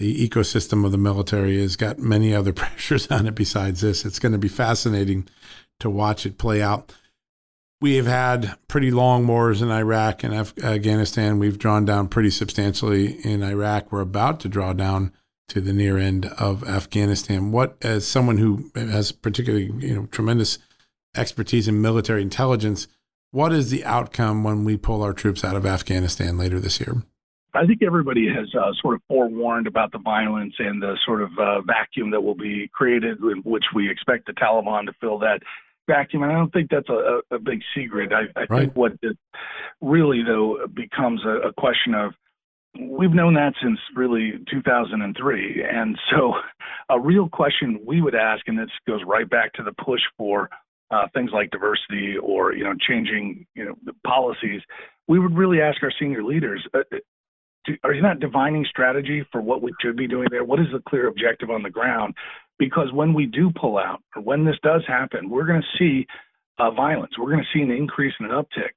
the 0.00 0.26
ecosystem 0.26 0.86
of 0.86 0.92
the 0.92 0.98
military 0.98 1.60
has 1.60 1.76
got 1.76 1.98
many 1.98 2.34
other 2.34 2.52
pressures 2.54 3.06
on 3.08 3.26
it 3.26 3.34
besides 3.34 3.82
this. 3.82 4.04
It's 4.04 4.18
going 4.18 4.32
to 4.32 4.38
be 4.38 4.48
fascinating 4.48 5.28
to 5.78 5.90
watch 5.90 6.24
it 6.24 6.38
play 6.38 6.62
out. 6.62 6.92
We 7.82 7.96
have 7.96 8.06
had 8.06 8.56
pretty 8.66 8.90
long 8.90 9.26
wars 9.26 9.60
in 9.62 9.70
Iraq 9.70 10.24
and 10.24 10.34
Af- 10.34 10.58
Afghanistan. 10.64 11.38
We've 11.38 11.58
drawn 11.58 11.84
down 11.84 12.08
pretty 12.08 12.30
substantially 12.30 13.24
in 13.24 13.42
Iraq. 13.42 13.92
We're 13.92 14.00
about 14.00 14.40
to 14.40 14.48
draw 14.48 14.72
down 14.72 15.12
to 15.48 15.60
the 15.60 15.72
near 15.72 15.98
end 15.98 16.26
of 16.38 16.66
Afghanistan. 16.66 17.52
What, 17.52 17.76
as 17.82 18.06
someone 18.06 18.38
who 18.38 18.70
has 18.74 19.12
particularly 19.12 19.70
you 19.78 19.94
know 19.94 20.06
tremendous 20.06 20.58
expertise 21.14 21.68
in 21.68 21.80
military 21.80 22.22
intelligence, 22.22 22.86
what 23.32 23.52
is 23.52 23.70
the 23.70 23.84
outcome 23.84 24.44
when 24.44 24.64
we 24.64 24.76
pull 24.76 25.02
our 25.02 25.12
troops 25.12 25.44
out 25.44 25.56
of 25.56 25.66
Afghanistan 25.66 26.38
later 26.38 26.58
this 26.58 26.80
year? 26.80 27.02
I 27.54 27.66
think 27.66 27.82
everybody 27.82 28.28
has 28.28 28.48
uh, 28.54 28.72
sort 28.80 28.94
of 28.94 29.02
forewarned 29.08 29.66
about 29.66 29.92
the 29.92 29.98
violence 29.98 30.54
and 30.58 30.80
the 30.82 30.96
sort 31.04 31.22
of 31.22 31.30
uh, 31.38 31.60
vacuum 31.62 32.10
that 32.10 32.20
will 32.20 32.34
be 32.34 32.68
created, 32.72 33.18
in 33.20 33.42
which 33.44 33.64
we 33.74 33.90
expect 33.90 34.26
the 34.26 34.32
Taliban 34.32 34.86
to 34.86 34.92
fill 35.00 35.18
that 35.20 35.40
vacuum. 35.88 36.22
And 36.22 36.32
I 36.32 36.36
don't 36.36 36.52
think 36.52 36.70
that's 36.70 36.88
a, 36.88 37.20
a 37.30 37.38
big 37.38 37.60
secret. 37.74 38.12
I, 38.12 38.40
I 38.40 38.44
right. 38.48 38.60
think 38.60 38.76
what 38.76 38.92
it 39.02 39.16
really, 39.80 40.22
though, 40.22 40.58
becomes 40.72 41.24
a, 41.24 41.48
a 41.48 41.52
question 41.52 41.94
of 41.94 42.12
we've 42.78 43.12
known 43.12 43.34
that 43.34 43.54
since 43.62 43.78
really 43.96 44.34
2003. 44.50 45.64
And 45.70 45.98
so, 46.10 46.34
a 46.88 47.00
real 47.00 47.28
question 47.28 47.80
we 47.84 48.00
would 48.00 48.14
ask, 48.14 48.46
and 48.46 48.58
this 48.58 48.70
goes 48.86 49.00
right 49.06 49.28
back 49.28 49.52
to 49.54 49.62
the 49.62 49.72
push 49.72 50.02
for 50.16 50.48
uh, 50.90 51.06
things 51.14 51.30
like 51.32 51.50
diversity 51.50 52.16
or 52.16 52.52
you 52.52 52.64
know 52.64 52.74
changing 52.88 53.46
you 53.54 53.64
know 53.64 53.92
policies, 54.06 54.60
we 55.08 55.18
would 55.18 55.36
really 55.36 55.60
ask 55.60 55.82
our 55.82 55.92
senior 55.98 56.22
leaders: 56.22 56.66
uh, 56.74 56.80
are 57.84 57.94
you 57.94 58.02
not 58.02 58.20
divining 58.20 58.64
strategy 58.64 59.24
for 59.30 59.40
what 59.40 59.62
we 59.62 59.72
should 59.80 59.96
be 59.96 60.08
doing 60.08 60.28
there? 60.30 60.44
What 60.44 60.60
is 60.60 60.66
the 60.72 60.82
clear 60.88 61.08
objective 61.08 61.50
on 61.50 61.62
the 61.62 61.70
ground? 61.70 62.14
Because 62.58 62.92
when 62.92 63.14
we 63.14 63.26
do 63.26 63.50
pull 63.58 63.78
out, 63.78 64.02
or 64.16 64.22
when 64.22 64.44
this 64.44 64.56
does 64.62 64.82
happen, 64.86 65.30
we're 65.30 65.46
going 65.46 65.62
to 65.62 65.78
see 65.78 66.06
uh, 66.58 66.70
violence. 66.70 67.12
We're 67.18 67.30
going 67.30 67.44
to 67.44 67.58
see 67.58 67.62
an 67.62 67.70
increase 67.70 68.12
and 68.18 68.30
an 68.30 68.36
uptick. 68.36 68.70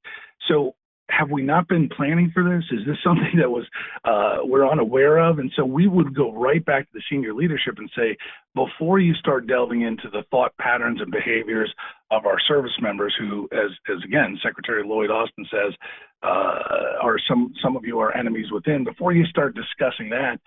So 0.48 0.76
have 1.10 1.30
we 1.30 1.42
not 1.42 1.68
been 1.68 1.90
planning 1.90 2.32
for 2.34 2.44
this? 2.44 2.64
Is 2.72 2.86
this 2.86 2.98
something 3.04 3.38
that 3.38 3.50
was 3.50 3.66
uh, 4.06 4.38
we're 4.44 4.68
unaware 4.68 5.18
of? 5.18 5.40
And 5.40 5.52
so 5.56 5.66
we 5.66 5.88
would 5.88 6.16
go 6.16 6.32
right 6.34 6.64
back 6.64 6.84
to 6.84 6.94
the 6.94 7.04
senior 7.10 7.34
leadership 7.34 7.76
and 7.78 7.90
say, 7.96 8.18
before 8.56 9.00
you 9.00 9.14
start 9.16 9.48
delving 9.48 9.82
into 9.82 10.10
the 10.10 10.24
thought 10.32 10.56
patterns 10.58 11.02
and 11.02 11.12
behaviors 11.12 11.74
of 12.12 12.26
our 12.26 12.40
service 12.48 12.74
members, 12.82 13.14
who, 13.20 13.48
as 13.52 13.72
as 13.90 14.04
again 14.04 14.40
Secretary 14.44 14.84
Lloyd 14.86 15.10
Austin 15.10 15.46
says, 15.52 15.74
uh, 16.24 17.02
are 17.02 17.18
some 17.28 17.54
some 17.62 17.76
of 17.76 17.84
you 17.86 18.00
are 18.00 18.16
enemies 18.16 18.52
within. 18.52 18.84
Before 18.84 19.12
you 19.12 19.26
start 19.26 19.56
discussing 19.56 20.10
that, 20.10 20.40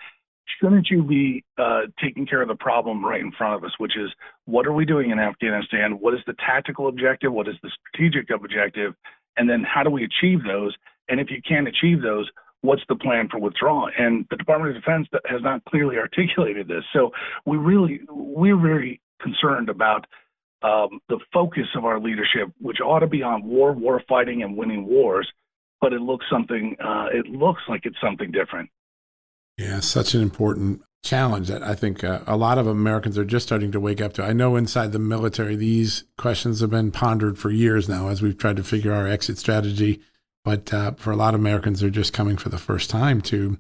shouldn't 0.61 0.89
you 0.91 1.03
be 1.03 1.45
uh, 1.59 1.83
taking 2.03 2.27
care 2.27 2.43
of 2.43 2.49
the 2.49 2.55
problem 2.55 3.05
right 3.05 3.21
in 3.21 3.33
front 3.33 3.55
of 3.55 3.65
us, 3.65 3.73
which 3.79 3.97
is 3.97 4.11
what 4.47 4.67
are 4.67 4.73
we 4.73 4.85
doing 4.85 5.11
in 5.11 5.19
Afghanistan? 5.19 5.93
What 6.01 6.15
is 6.15 6.21
the 6.27 6.35
tactical 6.35 6.89
objective? 6.89 7.33
What 7.33 7.49
is 7.49 7.57
the 7.63 7.71
strategic 7.91 8.31
objective? 8.31 8.95
and 9.37 9.49
then 9.49 9.63
how 9.63 9.83
do 9.83 9.91
we 9.91 10.05
achieve 10.05 10.43
those? 10.45 10.75
And 11.09 11.21
if 11.21 11.31
you 11.31 11.41
can't 11.47 11.69
achieve 11.69 12.03
those, 12.03 12.29
what's 12.63 12.83
the 12.89 12.97
plan 12.97 13.29
for 13.31 13.39
withdrawal? 13.39 13.89
And 13.97 14.27
the 14.31 14.37
Department 14.37 14.77
of 14.77 14.83
Defense 14.83 15.09
has 15.27 15.43
not 15.43 15.65
clearly 15.67 15.97
articulated 15.99 16.69
this. 16.69 16.85
So 16.93 17.13
we 17.45 17.57
really 17.57 18.01
we're 18.09 18.61
very 18.61 19.01
concerned 19.21 19.69
about 19.69 20.07
um, 20.63 21.01
the 21.09 21.19
focus 21.33 21.67
of 21.77 21.85
our 21.85 22.01
leadership, 22.01 22.49
which 22.61 22.79
ought 22.81 23.01
to 23.01 23.07
be 23.07 23.23
on 23.23 23.45
war, 23.45 23.73
war 23.73 24.03
fighting, 24.09 24.43
and 24.43 24.57
winning 24.57 24.87
wars. 24.87 25.31
But 25.81 25.93
it 25.93 26.01
looks 26.01 26.27
something. 26.31 26.77
Uh, 26.83 27.07
it 27.13 27.27
looks 27.27 27.63
like 27.69 27.83
it's 27.85 28.01
something 28.03 28.31
different. 28.31 28.71
Yeah, 29.59 29.81
such 29.81 30.15
an 30.15 30.23
important 30.23 30.83
challenge 31.03 31.49
that 31.49 31.63
I 31.63 31.75
think 31.75 32.03
uh, 32.03 32.21
a 32.27 32.37
lot 32.37 32.59
of 32.59 32.67
Americans 32.67 33.17
are 33.17 33.25
just 33.25 33.47
starting 33.47 33.73
to 33.73 33.81
wake 33.81 34.01
up 34.01 34.13
to. 34.15 34.25
I 34.25 34.33
know 34.33 34.57
inside 34.57 34.93
the 34.93 34.99
military, 34.99 35.55
these 35.55 36.05
questions 36.19 36.61
have 36.61 36.71
been 36.71 36.91
pondered 36.91 37.39
for 37.39 37.51
years 37.51 37.89
now 37.89 38.09
as 38.09 38.21
we've 38.21 38.37
tried 38.37 38.57
to 38.57 38.65
figure 38.65 38.93
our 38.93 39.07
exit 39.07 39.39
strategy. 39.39 40.01
But 40.45 40.73
uh, 40.73 40.93
for 40.93 41.11
a 41.11 41.17
lot 41.17 41.35
of 41.35 41.41
Americans, 41.41 41.81
they're 41.81 41.91
just 41.91 42.13
coming 42.13 42.37
for 42.37 42.49
the 42.49 42.59
first 42.59 42.91
time 42.91 43.21
to 43.23 43.59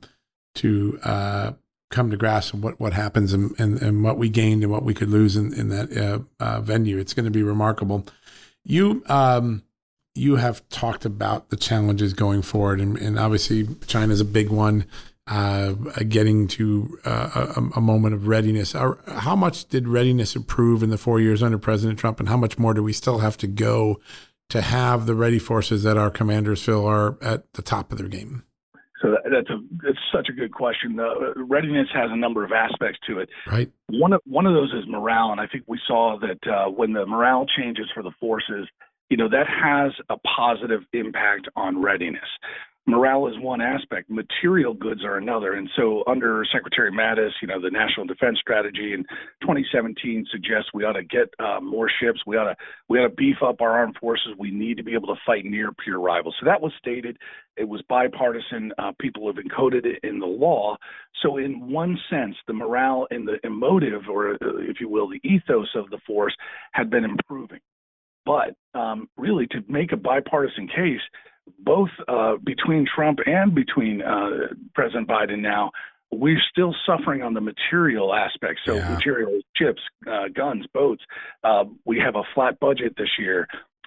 to 0.57 0.98
uh, 1.02 1.52
come 1.90 2.11
to 2.11 2.16
grasp 2.16 2.55
what, 2.55 2.81
what 2.81 2.92
happens 2.92 3.33
and, 3.33 3.55
and, 3.59 3.81
and, 3.83 4.02
what 4.02 4.16
we 4.16 4.31
gained 4.31 4.62
and 4.62 4.72
what 4.72 4.83
we 4.83 4.94
could 4.94 5.11
lose 5.11 5.37
in, 5.37 5.52
in 5.52 5.68
that 5.68 5.94
uh, 5.94 6.20
uh, 6.42 6.61
venue. 6.62 6.98
It's 6.98 7.12
going 7.12 7.26
to 7.26 7.31
be 7.31 7.42
remarkable. 7.42 8.07
You 8.64 9.05
um, 9.07 9.62
you 10.16 10.37
have 10.37 10.66
talked 10.68 11.05
about 11.05 11.50
the 11.50 11.57
challenges 11.57 12.12
going 12.14 12.42
forward, 12.42 12.81
and, 12.81 12.96
and 12.96 13.18
obviously 13.18 13.68
is 13.92 14.20
a 14.20 14.24
big 14.24 14.50
one 14.50 14.85
uh, 15.26 15.72
getting 16.09 16.46
to 16.46 16.98
uh, 17.05 17.46
a, 17.57 17.79
a, 17.79 17.81
moment 17.81 18.14
of 18.14 18.29
readiness. 18.29 18.72
How 18.72 19.35
much 19.35 19.66
did 19.66 19.88
readiness 19.88 20.37
improve 20.37 20.85
in 20.85 20.90
the 20.90 20.98
four 20.98 21.18
years 21.18 21.42
under 21.42 21.59
President 21.59 21.98
Trump, 21.98 22.20
and 22.20 22.29
how 22.29 22.37
much 22.37 22.59
more 22.59 22.74
do 22.74 22.83
we 22.83 22.92
still 22.92 23.18
have 23.18 23.37
to 23.38 23.48
go 23.48 24.00
to 24.50 24.62
have 24.62 25.07
the 25.07 25.14
ready 25.14 25.40
forces 25.40 25.83
that 25.83 25.96
our 25.96 26.11
commanders 26.11 26.62
feel 26.62 26.87
are 26.87 27.18
at 27.20 27.52
the 27.55 27.62
top 27.62 27.90
of 27.90 27.98
their 27.98 28.09
game? 28.09 28.44
So 29.02 29.16
that's 29.31 29.50
a 29.50 29.59
it's 29.85 29.98
such 30.14 30.29
a 30.31 30.33
good 30.33 30.52
question. 30.52 30.98
Uh, 30.98 31.35
readiness 31.44 31.88
has 31.92 32.11
a 32.11 32.16
number 32.16 32.44
of 32.44 32.52
aspects 32.52 32.98
to 33.09 33.18
it. 33.18 33.29
Right. 33.46 33.70
One 33.88 34.12
of 34.12 34.20
one 34.24 34.46
of 34.46 34.55
those 34.55 34.72
is 34.72 34.85
morale, 34.88 35.33
and 35.33 35.40
I 35.40 35.46
think 35.46 35.64
we 35.66 35.79
saw 35.87 36.18
that 36.20 36.50
uh, 36.50 36.70
when 36.70 36.92
the 36.92 37.05
morale 37.05 37.46
changes 37.59 37.87
for 37.92 38.02
the 38.02 38.12
forces, 38.20 38.66
you 39.10 39.16
know 39.16 39.28
that 39.28 39.46
has 39.48 39.92
a 40.08 40.16
positive 40.18 40.82
impact 40.92 41.48
on 41.56 41.80
readiness. 41.80 42.28
morale 42.86 43.26
is 43.28 43.38
one 43.40 43.60
aspect, 43.60 44.10
material 44.10 44.74
goods 44.74 45.04
are 45.04 45.16
another. 45.16 45.54
And 45.54 45.68
so, 45.76 46.02
under 46.06 46.44
Secretary 46.52 46.90
Mattis, 46.90 47.30
you 47.40 47.48
know, 47.48 47.60
the 47.60 47.70
National 47.70 48.06
Defense 48.06 48.38
Strategy 48.40 48.92
in 48.94 49.02
2017 49.42 50.26
suggests 50.30 50.70
we 50.72 50.84
ought 50.84 50.94
to 50.94 51.04
get 51.04 51.28
uh, 51.38 51.60
more 51.60 51.90
ships. 52.00 52.20
We 52.26 52.36
ought 52.36 52.44
to 52.50 52.56
we 52.88 52.98
ought 52.98 53.08
to 53.08 53.14
beef 53.14 53.36
up 53.44 53.60
our 53.60 53.72
armed 53.72 53.96
forces. 54.00 54.32
We 54.38 54.50
need 54.50 54.76
to 54.78 54.84
be 54.84 54.94
able 54.94 55.08
to 55.08 55.20
fight 55.24 55.44
near 55.44 55.72
peer 55.72 55.98
rivals. 55.98 56.36
So 56.40 56.46
that 56.46 56.60
was 56.60 56.72
stated. 56.78 57.18
It 57.56 57.68
was 57.68 57.82
bipartisan. 57.88 58.72
Uh, 58.78 58.92
people 59.00 59.26
have 59.26 59.36
encoded 59.36 59.86
it 59.86 60.00
in 60.02 60.18
the 60.18 60.26
law. 60.26 60.76
So, 61.22 61.38
in 61.38 61.70
one 61.70 61.98
sense, 62.10 62.36
the 62.46 62.52
morale 62.52 63.06
and 63.10 63.26
the 63.26 63.38
emotive, 63.44 64.02
or 64.10 64.34
uh, 64.34 64.36
if 64.68 64.80
you 64.80 64.88
will, 64.88 65.08
the 65.08 65.20
ethos 65.24 65.68
of 65.74 65.90
the 65.90 65.98
force 66.06 66.34
had 66.72 66.90
been 66.90 67.04
improving. 67.04 67.60
But 68.26 68.56
um, 68.78 69.08
really, 69.16 69.46
to 69.52 69.64
make 69.68 69.92
a 69.92 69.96
bipartisan 69.96 70.66
case, 70.66 71.00
both 71.60 71.90
uh, 72.08 72.34
between 72.44 72.86
Trump 72.92 73.20
and 73.24 73.54
between 73.54 74.02
uh, 74.02 74.48
President 74.74 75.08
Biden 75.08 75.38
now, 75.38 75.70
we're 76.10 76.42
still 76.50 76.74
suffering 76.84 77.22
on 77.22 77.34
the 77.34 77.40
material 77.40 78.14
aspect. 78.14 78.60
So, 78.64 78.74
yeah. 78.74 78.94
material, 78.94 79.40
chips, 79.56 79.80
uh, 80.06 80.28
guns, 80.34 80.66
boats. 80.74 81.02
Uh, 81.42 81.64
we 81.84 81.98
have 82.00 82.16
a 82.16 82.22
flat 82.34 82.58
budget 82.60 82.94
this 82.98 83.10
year. 83.18 83.46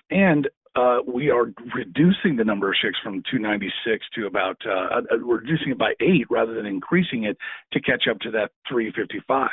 And 0.09 0.47
uh, 0.79 0.99
we 1.05 1.29
are 1.29 1.51
reducing 1.75 2.35
the 2.37 2.43
number 2.43 2.69
of 2.69 2.75
ships 2.81 2.97
from 3.03 3.21
296 3.29 4.05
to 4.15 4.27
about 4.27 4.57
uh, 4.65 5.01
uh, 5.11 5.17
reducing 5.17 5.71
it 5.71 5.77
by 5.77 5.91
eight 5.99 6.25
rather 6.29 6.53
than 6.53 6.65
increasing 6.65 7.23
it 7.25 7.37
to 7.73 7.81
catch 7.81 8.03
up 8.09 8.19
to 8.19 8.31
that 8.31 8.51
355. 8.69 9.49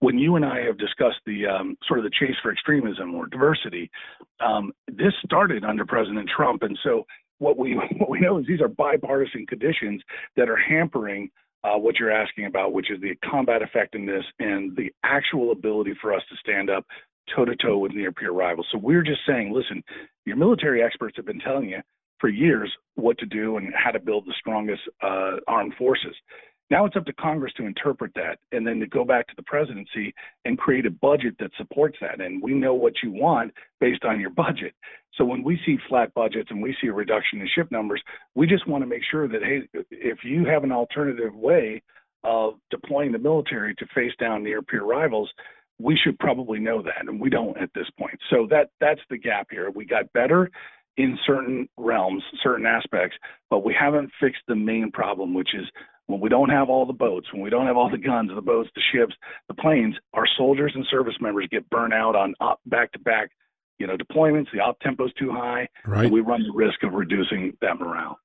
When 0.00 0.18
you 0.18 0.34
and 0.36 0.44
I 0.44 0.62
have 0.62 0.78
discussed 0.78 1.20
the 1.26 1.46
um, 1.46 1.76
sort 1.86 2.00
of 2.00 2.04
the 2.04 2.10
chase 2.10 2.36
for 2.42 2.50
extremism 2.50 3.14
or 3.14 3.26
diversity, 3.26 3.90
um, 4.40 4.72
this 4.88 5.12
started 5.24 5.64
under 5.64 5.84
President 5.84 6.28
Trump, 6.34 6.62
and 6.62 6.76
so 6.82 7.04
what 7.38 7.56
we 7.56 7.74
what 7.98 8.10
we 8.10 8.20
know 8.20 8.38
is 8.38 8.46
these 8.46 8.60
are 8.60 8.68
bipartisan 8.68 9.46
conditions 9.46 10.02
that 10.36 10.48
are 10.48 10.56
hampering 10.56 11.30
uh, 11.62 11.78
what 11.78 11.98
you're 11.98 12.10
asking 12.10 12.46
about, 12.46 12.72
which 12.72 12.90
is 12.90 13.00
the 13.00 13.14
combat 13.28 13.62
effectiveness 13.62 14.24
and 14.38 14.76
the 14.76 14.92
actual 15.02 15.52
ability 15.52 15.94
for 16.00 16.12
us 16.12 16.22
to 16.28 16.36
stand 16.36 16.68
up 16.68 16.84
toe 17.34 17.44
to 17.44 17.56
toe 17.56 17.78
with 17.78 17.92
near 17.92 18.12
peer 18.12 18.32
rivals. 18.32 18.66
So 18.72 18.78
we're 18.78 19.02
just 19.02 19.20
saying, 19.26 19.52
listen, 19.52 19.82
your 20.24 20.36
military 20.36 20.82
experts 20.82 21.16
have 21.16 21.26
been 21.26 21.40
telling 21.40 21.68
you 21.68 21.78
for 22.18 22.28
years 22.28 22.72
what 22.94 23.18
to 23.18 23.26
do 23.26 23.56
and 23.56 23.72
how 23.74 23.90
to 23.90 24.00
build 24.00 24.26
the 24.26 24.34
strongest 24.38 24.82
uh, 25.02 25.36
armed 25.46 25.74
forces. 25.76 26.14
Now 26.70 26.86
it's 26.86 26.96
up 26.96 27.04
to 27.06 27.12
Congress 27.12 27.52
to 27.58 27.66
interpret 27.66 28.12
that 28.14 28.38
and 28.52 28.66
then 28.66 28.80
to 28.80 28.86
go 28.86 29.04
back 29.04 29.28
to 29.28 29.34
the 29.36 29.42
presidency 29.42 30.14
and 30.44 30.56
create 30.56 30.86
a 30.86 30.90
budget 30.90 31.36
that 31.38 31.50
supports 31.58 31.98
that. 32.00 32.20
And 32.20 32.42
we 32.42 32.54
know 32.54 32.74
what 32.74 32.94
you 33.02 33.12
want 33.12 33.52
based 33.80 34.04
on 34.04 34.18
your 34.18 34.30
budget. 34.30 34.74
So 35.16 35.24
when 35.24 35.44
we 35.44 35.60
see 35.66 35.76
flat 35.88 36.12
budgets 36.14 36.50
and 36.50 36.62
we 36.62 36.74
see 36.80 36.88
a 36.88 36.92
reduction 36.92 37.40
in 37.40 37.48
ship 37.54 37.70
numbers, 37.70 38.02
we 38.34 38.46
just 38.46 38.66
want 38.66 38.82
to 38.82 38.86
make 38.86 39.02
sure 39.10 39.28
that, 39.28 39.42
hey, 39.42 39.68
if 39.90 40.18
you 40.24 40.44
have 40.46 40.64
an 40.64 40.72
alternative 40.72 41.34
way 41.34 41.82
of 42.24 42.54
deploying 42.70 43.12
the 43.12 43.18
military 43.18 43.74
to 43.74 43.86
face 43.94 44.12
down 44.18 44.42
near 44.42 44.62
peer 44.62 44.84
rivals, 44.84 45.30
we 45.78 45.98
should 46.02 46.18
probably 46.18 46.58
know 46.58 46.82
that, 46.82 47.08
and 47.08 47.20
we 47.20 47.30
don't 47.30 47.56
at 47.58 47.70
this 47.74 47.88
point. 47.98 48.18
So 48.30 48.46
that 48.50 48.70
that's 48.80 49.00
the 49.10 49.18
gap 49.18 49.48
here. 49.50 49.70
We 49.70 49.84
got 49.84 50.12
better 50.12 50.50
in 50.96 51.18
certain 51.26 51.68
realms, 51.76 52.22
certain 52.42 52.66
aspects, 52.66 53.16
but 53.50 53.64
we 53.64 53.74
haven't 53.78 54.10
fixed 54.20 54.42
the 54.46 54.54
main 54.54 54.92
problem, 54.92 55.34
which 55.34 55.54
is 55.54 55.66
when 56.06 56.20
we 56.20 56.28
don't 56.28 56.50
have 56.50 56.68
all 56.68 56.86
the 56.86 56.92
boats, 56.92 57.32
when 57.32 57.42
we 57.42 57.50
don't 57.50 57.66
have 57.66 57.76
all 57.76 57.90
the 57.90 57.98
guns, 57.98 58.30
the 58.34 58.40
boats, 58.40 58.70
the 58.74 58.82
ships, 58.92 59.14
the 59.48 59.54
planes, 59.54 59.96
our 60.12 60.26
soldiers 60.36 60.72
and 60.74 60.86
service 60.90 61.14
members 61.20 61.48
get 61.50 61.68
burnt 61.70 61.94
out 61.94 62.14
on 62.14 62.34
back 62.66 62.92
to 62.92 62.98
back, 63.00 63.30
you 63.78 63.86
know, 63.86 63.96
deployments. 63.96 64.46
The 64.52 64.60
op 64.60 64.78
tempo 64.80 65.06
is 65.06 65.12
too 65.18 65.32
high, 65.32 65.68
right. 65.84 66.04
and 66.04 66.12
we 66.12 66.20
run 66.20 66.42
the 66.42 66.52
risk 66.54 66.82
of 66.84 66.92
reducing 66.92 67.56
that 67.60 67.80
morale 67.80 68.18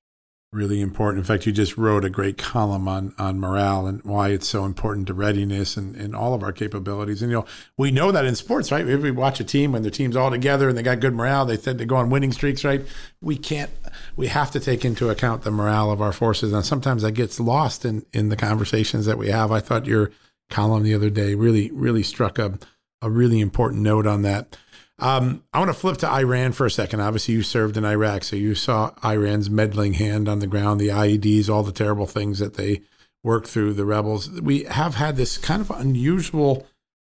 really 0.51 0.81
important. 0.81 1.19
In 1.19 1.25
fact, 1.25 1.45
you 1.45 1.51
just 1.51 1.77
wrote 1.77 2.03
a 2.03 2.09
great 2.09 2.37
column 2.37 2.87
on 2.87 3.13
on 3.17 3.39
morale 3.39 3.85
and 3.85 4.03
why 4.03 4.29
it's 4.29 4.47
so 4.47 4.65
important 4.65 5.07
to 5.07 5.13
readiness 5.13 5.77
and, 5.77 5.95
and 5.95 6.15
all 6.15 6.33
of 6.33 6.41
our 6.41 6.51
capabilities. 6.51 7.21
And 7.21 7.31
you 7.31 7.39
know, 7.39 7.45
we 7.77 7.91
know 7.91 8.11
that 8.11 8.25
in 8.25 8.35
sports, 8.35 8.71
right? 8.71 8.87
If 8.87 9.01
we 9.01 9.11
watch 9.11 9.39
a 9.39 9.43
team 9.43 9.73
when 9.73 9.83
their 9.83 9.91
team's 9.91 10.15
all 10.15 10.31
together 10.31 10.67
and 10.67 10.77
they 10.77 10.83
got 10.83 10.99
good 10.99 11.13
morale, 11.13 11.45
they 11.45 11.57
said 11.57 11.77
they 11.77 11.85
go 11.85 11.97
on 11.97 12.09
winning 12.09 12.31
streaks, 12.31 12.63
right? 12.63 12.81
We 13.21 13.37
can't 13.37 13.69
we 14.15 14.27
have 14.27 14.51
to 14.51 14.59
take 14.59 14.83
into 14.83 15.09
account 15.09 15.43
the 15.43 15.51
morale 15.51 15.91
of 15.91 16.01
our 16.01 16.13
forces. 16.13 16.51
And 16.51 16.65
sometimes 16.65 17.03
that 17.03 17.11
gets 17.11 17.39
lost 17.39 17.85
in 17.85 18.05
in 18.11 18.29
the 18.29 18.35
conversations 18.35 19.05
that 19.05 19.17
we 19.17 19.29
have. 19.29 19.51
I 19.51 19.59
thought 19.59 19.85
your 19.85 20.11
column 20.49 20.83
the 20.83 20.95
other 20.95 21.11
day 21.11 21.35
really, 21.35 21.69
really 21.71 22.03
struck 22.03 22.39
a 22.39 22.57
a 23.01 23.09
really 23.09 23.39
important 23.39 23.81
note 23.81 24.07
on 24.07 24.23
that. 24.23 24.57
Um, 24.99 25.43
I 25.53 25.59
want 25.59 25.69
to 25.69 25.73
flip 25.73 25.97
to 25.97 26.09
Iran 26.09 26.51
for 26.51 26.65
a 26.65 26.71
second. 26.71 26.99
Obviously, 26.99 27.33
you 27.33 27.43
served 27.43 27.77
in 27.77 27.85
Iraq, 27.85 28.23
so 28.23 28.35
you 28.35 28.53
saw 28.53 28.91
Iran's 29.03 29.49
meddling 29.49 29.93
hand 29.93 30.27
on 30.27 30.39
the 30.39 30.47
ground, 30.47 30.79
the 30.79 30.89
IEDs, 30.89 31.49
all 31.49 31.63
the 31.63 31.71
terrible 31.71 32.05
things 32.05 32.39
that 32.39 32.55
they 32.55 32.81
worked 33.23 33.47
through, 33.47 33.73
the 33.73 33.85
rebels. 33.85 34.29
We 34.41 34.63
have 34.63 34.95
had 34.95 35.15
this 35.15 35.37
kind 35.37 35.61
of 35.61 35.71
unusual 35.71 36.67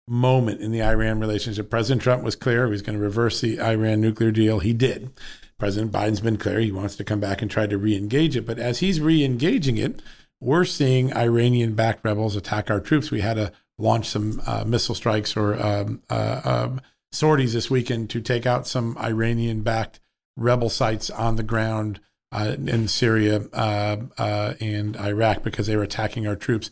moment 0.08 0.62
in 0.62 0.72
the 0.72 0.84
Iran 0.84 1.20
relationship. 1.20 1.70
President 1.70 2.02
Trump 2.02 2.24
was 2.24 2.36
clear 2.36 2.66
he 2.66 2.72
was 2.72 2.82
going 2.82 2.98
to 2.98 3.04
reverse 3.04 3.42
the 3.42 3.62
Iran 3.62 4.02
nuclear 4.02 4.32
deal. 4.32 4.60
He 4.60 4.74
did. 4.74 5.12
President 5.58 5.92
Biden's 5.92 6.22
been 6.22 6.38
clear 6.38 6.60
he 6.60 6.72
wants 6.72 6.96
to 6.96 7.04
come 7.04 7.20
back 7.20 7.42
and 7.42 7.50
try 7.50 7.68
to 7.68 7.78
re 7.78 7.96
engage 7.96 8.36
it. 8.36 8.46
But 8.46 8.60
as 8.60 8.80
he's 8.80 9.00
re 9.00 9.24
engaging 9.24 9.78
it, 9.78 10.02
we're 10.40 10.66
seeing 10.66 11.14
Iranian 11.14 11.76
backed 11.76 12.04
rebels 12.04 12.36
attack 12.36 12.72
our 12.72 12.80
troops. 12.80 13.12
We 13.12 13.22
had 13.22 13.36
to 13.36 13.52
launch 13.78 14.10
some 14.10 14.42
uh, 14.46 14.64
missile 14.66 14.96
strikes 14.96 15.38
or 15.38 15.62
um, 15.62 16.02
uh, 16.10 16.42
um, 16.44 16.82
sorties 17.12 17.54
this 17.54 17.70
weekend 17.70 18.10
to 18.10 18.22
take 18.22 18.46
out 18.46 18.68
some 18.68 18.98
Iranian 18.98 19.62
backed 19.62 20.00
rebel 20.38 20.70
sites 20.70 21.10
on 21.10 21.36
the 21.36 21.44
ground 21.44 22.00
uh, 22.32 22.56
in 22.58 22.88
Syria 22.88 23.42
uh, 23.54 23.98
uh, 24.18 24.54
and 24.60 24.96
Iraq 24.98 25.44
because 25.44 25.68
they 25.68 25.76
were 25.76 25.84
attacking 25.84 26.28
our 26.28 26.36
troops. 26.36 26.72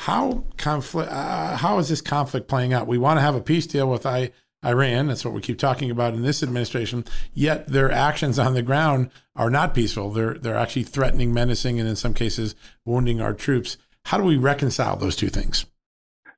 How 0.00 0.44
conflict? 0.56 1.10
Uh, 1.10 1.56
how 1.56 1.78
is 1.78 1.88
this 1.88 2.00
conflict 2.00 2.48
playing 2.48 2.72
out? 2.72 2.86
We 2.86 2.98
want 2.98 3.18
to 3.18 3.22
have 3.22 3.34
a 3.34 3.40
peace 3.40 3.66
deal 3.66 3.90
with 3.90 4.06
I, 4.06 4.30
Iran. 4.64 5.08
That's 5.08 5.24
what 5.24 5.34
we 5.34 5.40
keep 5.40 5.58
talking 5.58 5.90
about 5.90 6.14
in 6.14 6.22
this 6.22 6.42
administration. 6.42 7.04
Yet 7.34 7.66
their 7.66 7.90
actions 7.90 8.38
on 8.38 8.54
the 8.54 8.62
ground 8.62 9.10
are 9.36 9.50
not 9.50 9.74
peaceful. 9.74 10.10
They're 10.10 10.34
they're 10.34 10.56
actually 10.56 10.84
threatening, 10.84 11.34
menacing, 11.34 11.78
and 11.78 11.88
in 11.88 11.96
some 11.96 12.14
cases 12.14 12.54
wounding 12.86 13.20
our 13.20 13.34
troops. 13.34 13.76
How 14.06 14.16
do 14.16 14.24
we 14.24 14.36
reconcile 14.36 14.96
those 14.96 15.16
two 15.16 15.28
things? 15.28 15.66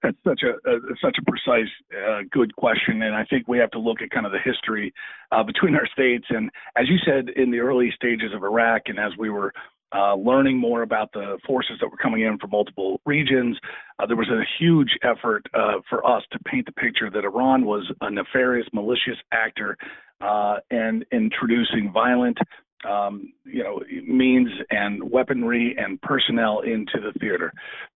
That's 0.03 0.17
such 0.27 0.43
a, 0.43 0.69
a 0.69 0.79
such 1.01 1.17
a 1.19 1.31
precise, 1.31 1.71
uh, 1.97 2.23
good 2.31 2.55
question, 2.57 3.03
and 3.03 3.15
I 3.15 3.25
think 3.25 3.47
we 3.47 3.59
have 3.59 3.71
to 3.71 3.79
look 3.79 4.03
at 4.03 4.11
kind 4.11 4.27
of 4.27 4.33
the 4.33 4.41
history 4.45 4.93
uh, 5.31 5.45
between 5.45 5.77
our 5.77 5.87
states. 5.87 6.27
And 6.31 6.51
as 6.77 6.89
you 6.89 6.97
said, 7.07 7.29
in 7.37 7.51
the 7.51 7.61
early 7.61 7.93
stages 7.95 8.33
of 8.35 8.43
Iraq, 8.43 8.83
and 8.87 8.99
as 8.99 9.13
we 9.17 9.31
were 9.31 9.53
uh, 9.95 10.15
learning 10.15 10.57
more 10.57 10.83
about 10.83 11.13
the 11.13 11.39
forces 11.47 11.77
that 11.81 11.89
were 11.89 11.97
coming 11.97 12.23
in 12.23 12.39
from 12.39 12.51
multiple 12.51 13.01
regions. 13.05 13.59
Uh, 13.99 14.07
there 14.07 14.17
was 14.17 14.31
a 14.31 14.43
huge 14.59 14.99
effort 15.03 15.47
uh, 15.55 15.81
for 15.89 16.07
us 16.07 16.23
to 16.33 16.39
paint 16.47 16.67
the 16.67 16.73
picture 16.73 17.11
that 17.11 17.25
Iran 17.25 17.65
was 17.65 17.91
a 18.01 18.11
nefarious, 18.11 18.67
malicious 18.73 19.19
actor 19.33 19.77
uh, 20.23 20.57
and 20.71 21.05
introducing 21.13 21.91
violent 21.93 22.39
um, 22.89 23.33
you 23.45 23.63
know, 23.63 23.81
means 24.07 24.49
and 24.71 25.11
weaponry 25.11 25.75
and 25.79 26.01
personnel 26.03 26.61
into 26.61 27.01
the 27.01 27.13
theater. 27.19 27.53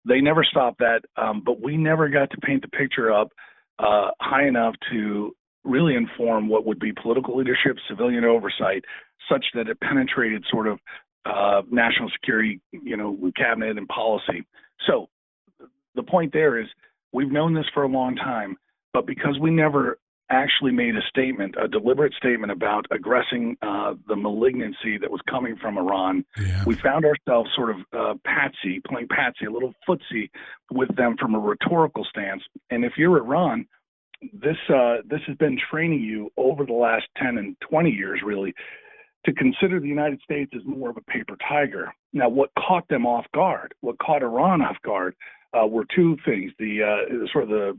They 0.06 0.20
never 0.20 0.44
stopped 0.44 0.78
that, 0.78 1.00
um, 1.16 1.42
but 1.44 1.60
we 1.60 1.76
never 1.76 2.08
got 2.08 2.30
to 2.30 2.36
paint 2.38 2.62
the 2.62 2.68
picture 2.68 3.12
up 3.12 3.32
uh, 3.78 4.08
high 4.20 4.46
enough 4.46 4.74
to 4.92 5.34
really 5.64 5.94
inform 5.94 6.48
what 6.48 6.64
would 6.64 6.78
be 6.78 6.92
political 6.92 7.36
leadership, 7.36 7.76
civilian 7.88 8.24
oversight, 8.24 8.84
such 9.30 9.44
that 9.54 9.68
it 9.68 9.80
penetrated 9.80 10.44
sort 10.50 10.68
of 10.68 10.78
uh, 11.24 11.62
national 11.70 12.08
security, 12.10 12.60
you 12.72 12.96
know, 12.96 13.18
cabinet 13.36 13.76
and 13.76 13.88
policy. 13.88 14.46
So 14.86 15.08
the 15.94 16.02
point 16.02 16.32
there 16.32 16.60
is 16.60 16.66
we've 17.12 17.32
known 17.32 17.54
this 17.54 17.64
for 17.74 17.82
a 17.82 17.88
long 17.88 18.14
time, 18.14 18.56
but 18.92 19.06
because 19.06 19.38
we 19.40 19.50
never 19.50 19.98
actually 20.30 20.72
made 20.72 20.96
a 20.96 21.02
statement, 21.08 21.54
a 21.60 21.68
deliberate 21.68 22.12
statement 22.14 22.50
about 22.50 22.86
aggressing 22.90 23.56
uh, 23.62 23.94
the 24.08 24.16
malignancy 24.16 24.98
that 24.98 25.10
was 25.10 25.20
coming 25.30 25.56
from 25.56 25.78
Iran. 25.78 26.24
Yeah. 26.38 26.64
We 26.66 26.74
found 26.74 27.04
ourselves 27.04 27.50
sort 27.54 27.70
of 27.70 27.76
uh, 27.92 28.14
patsy, 28.24 28.80
playing 28.86 29.08
patsy, 29.08 29.46
a 29.46 29.50
little 29.50 29.74
footsie 29.88 30.30
with 30.70 30.94
them 30.96 31.16
from 31.18 31.34
a 31.34 31.38
rhetorical 31.38 32.04
stance. 32.04 32.42
And 32.70 32.84
if 32.84 32.92
you're 32.96 33.16
Iran, 33.18 33.66
this 34.32 34.56
uh, 34.68 34.96
this 35.04 35.20
has 35.26 35.36
been 35.36 35.58
training 35.70 36.00
you 36.00 36.30
over 36.36 36.64
the 36.64 36.72
last 36.72 37.04
10 37.18 37.38
and 37.38 37.56
20 37.68 37.90
years, 37.90 38.20
really, 38.24 38.54
to 39.26 39.32
consider 39.32 39.78
the 39.78 39.88
United 39.88 40.20
States 40.22 40.50
as 40.56 40.62
more 40.64 40.90
of 40.90 40.96
a 40.96 41.02
paper 41.02 41.36
tiger. 41.48 41.92
Now, 42.12 42.28
what 42.28 42.50
caught 42.58 42.88
them 42.88 43.06
off 43.06 43.26
guard, 43.34 43.74
what 43.80 43.98
caught 43.98 44.22
Iran 44.22 44.62
off 44.62 44.76
guard, 44.82 45.14
uh, 45.52 45.66
were 45.66 45.84
two 45.94 46.16
things: 46.24 46.52
the 46.58 46.82
uh, 46.82 47.26
sort 47.32 47.44
of 47.44 47.50
the 47.50 47.78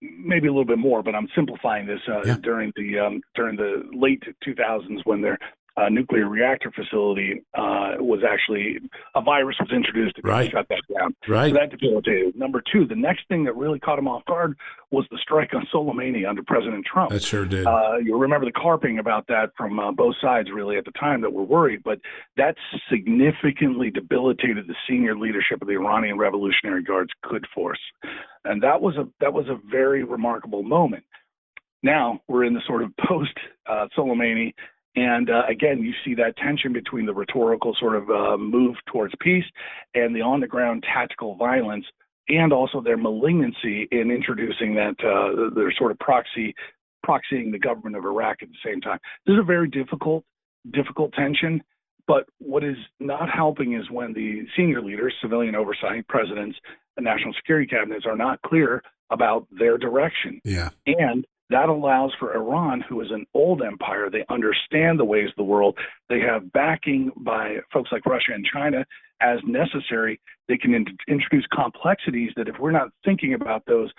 maybe 0.00 0.46
a 0.48 0.50
little 0.50 0.64
bit 0.64 0.78
more, 0.78 1.02
but 1.02 1.14
I'm 1.14 1.28
simplifying 1.34 1.86
this 1.86 2.00
uh, 2.08 2.22
yeah. 2.24 2.36
during 2.42 2.72
the 2.76 2.98
um, 2.98 3.20
during 3.34 3.56
the 3.56 3.82
late 3.92 4.22
2000s 4.46 5.00
when 5.04 5.20
their 5.20 5.38
uh, 5.78 5.88
nuclear 5.88 6.28
reactor 6.28 6.72
facility 6.72 7.42
uh, 7.54 7.94
was 7.98 8.20
actually 8.28 8.78
a 9.14 9.20
virus 9.20 9.56
was 9.60 9.70
introduced 9.72 10.16
to 10.16 10.22
right. 10.22 10.50
shut 10.50 10.66
that 10.68 10.80
down. 10.98 11.14
Right. 11.28 11.52
So 11.52 11.58
that 11.60 11.70
debilitated. 11.70 12.36
Number 12.36 12.62
two, 12.72 12.86
the 12.86 12.96
next 12.96 13.28
thing 13.28 13.44
that 13.44 13.56
really 13.56 13.78
caught 13.78 13.98
him 13.98 14.08
off 14.08 14.24
guard 14.24 14.56
was 14.90 15.04
the 15.10 15.18
strike 15.22 15.54
on 15.54 15.66
Soleimani 15.72 16.28
under 16.28 16.42
President 16.42 16.84
Trump. 16.84 17.10
That 17.10 17.22
sure 17.22 17.44
did. 17.44 17.66
Uh, 17.66 17.98
you 18.02 18.16
remember 18.16 18.46
the 18.46 18.52
carping 18.52 18.98
about 18.98 19.26
that 19.28 19.50
from 19.56 19.78
uh, 19.78 19.92
both 19.92 20.14
sides, 20.20 20.48
really, 20.52 20.76
at 20.76 20.84
the 20.84 20.92
time 20.92 21.20
that 21.20 21.32
were 21.32 21.44
worried, 21.44 21.82
but 21.84 22.00
that 22.36 22.56
significantly 22.90 23.90
debilitated 23.90 24.66
the 24.66 24.74
senior 24.88 25.16
leadership 25.16 25.60
of 25.60 25.68
the 25.68 25.74
Iranian 25.74 26.18
Revolutionary 26.18 26.82
Guard's 26.82 27.12
Quds 27.24 27.44
Force, 27.54 27.80
and 28.44 28.62
that 28.62 28.80
was 28.80 28.96
a 28.96 29.06
that 29.20 29.32
was 29.32 29.46
a 29.48 29.58
very 29.70 30.04
remarkable 30.04 30.62
moment. 30.62 31.04
Now 31.82 32.20
we're 32.26 32.44
in 32.44 32.54
the 32.54 32.62
sort 32.66 32.82
of 32.82 32.90
post 32.96 33.34
uh, 33.66 33.86
Soleimani 33.96 34.54
and 34.98 35.30
uh, 35.30 35.42
again, 35.48 35.80
you 35.80 35.92
see 36.04 36.14
that 36.16 36.36
tension 36.36 36.72
between 36.72 37.06
the 37.06 37.14
rhetorical 37.14 37.76
sort 37.78 37.94
of 37.94 38.10
uh, 38.10 38.36
move 38.36 38.74
towards 38.90 39.14
peace 39.20 39.44
and 39.94 40.14
the 40.14 40.22
on 40.22 40.40
the 40.40 40.48
ground 40.48 40.84
tactical 40.92 41.36
violence, 41.36 41.84
and 42.28 42.52
also 42.52 42.80
their 42.80 42.96
malignancy 42.96 43.86
in 43.92 44.10
introducing 44.10 44.74
that 44.74 44.96
uh, 45.04 45.54
their 45.54 45.72
sort 45.78 45.92
of 45.92 45.98
proxy 46.00 46.52
proxying 47.06 47.52
the 47.52 47.58
government 47.58 47.94
of 47.94 48.04
Iraq 48.04 48.38
at 48.42 48.48
the 48.48 48.68
same 48.68 48.80
time. 48.80 48.98
This 49.24 49.34
is 49.34 49.38
a 49.40 49.44
very 49.44 49.68
difficult, 49.68 50.24
difficult 50.72 51.12
tension. 51.12 51.62
But 52.08 52.24
what 52.38 52.64
is 52.64 52.76
not 52.98 53.28
helping 53.30 53.74
is 53.74 53.88
when 53.90 54.14
the 54.14 54.46
senior 54.56 54.80
leaders, 54.82 55.14
civilian 55.20 55.54
oversight, 55.54 56.08
presidents, 56.08 56.56
and 56.96 57.04
national 57.04 57.34
security 57.34 57.66
cabinets 57.66 58.06
are 58.06 58.16
not 58.16 58.40
clear 58.42 58.82
about 59.10 59.46
their 59.52 59.78
direction. 59.78 60.40
Yeah. 60.42 60.70
And 60.86 61.24
that 61.50 61.68
allows 61.68 62.12
for 62.18 62.34
Iran, 62.34 62.84
who 62.88 63.00
is 63.00 63.10
an 63.10 63.26
old 63.34 63.62
empire, 63.62 64.10
they 64.10 64.24
understand 64.28 64.98
the 64.98 65.04
ways 65.04 65.28
of 65.30 65.36
the 65.36 65.44
world. 65.44 65.76
They 66.08 66.20
have 66.20 66.52
backing 66.52 67.10
by 67.16 67.56
folks 67.72 67.90
like 67.90 68.04
Russia 68.04 68.32
and 68.34 68.44
China 68.44 68.84
as 69.20 69.38
necessary. 69.46 70.20
They 70.48 70.58
can 70.58 70.74
in- 70.74 70.98
introduce 71.08 71.46
complexities 71.46 72.32
that, 72.36 72.48
if 72.48 72.56
we're 72.60 72.72
not 72.72 72.90
thinking 73.04 73.34
about 73.34 73.64
those, 73.66 73.90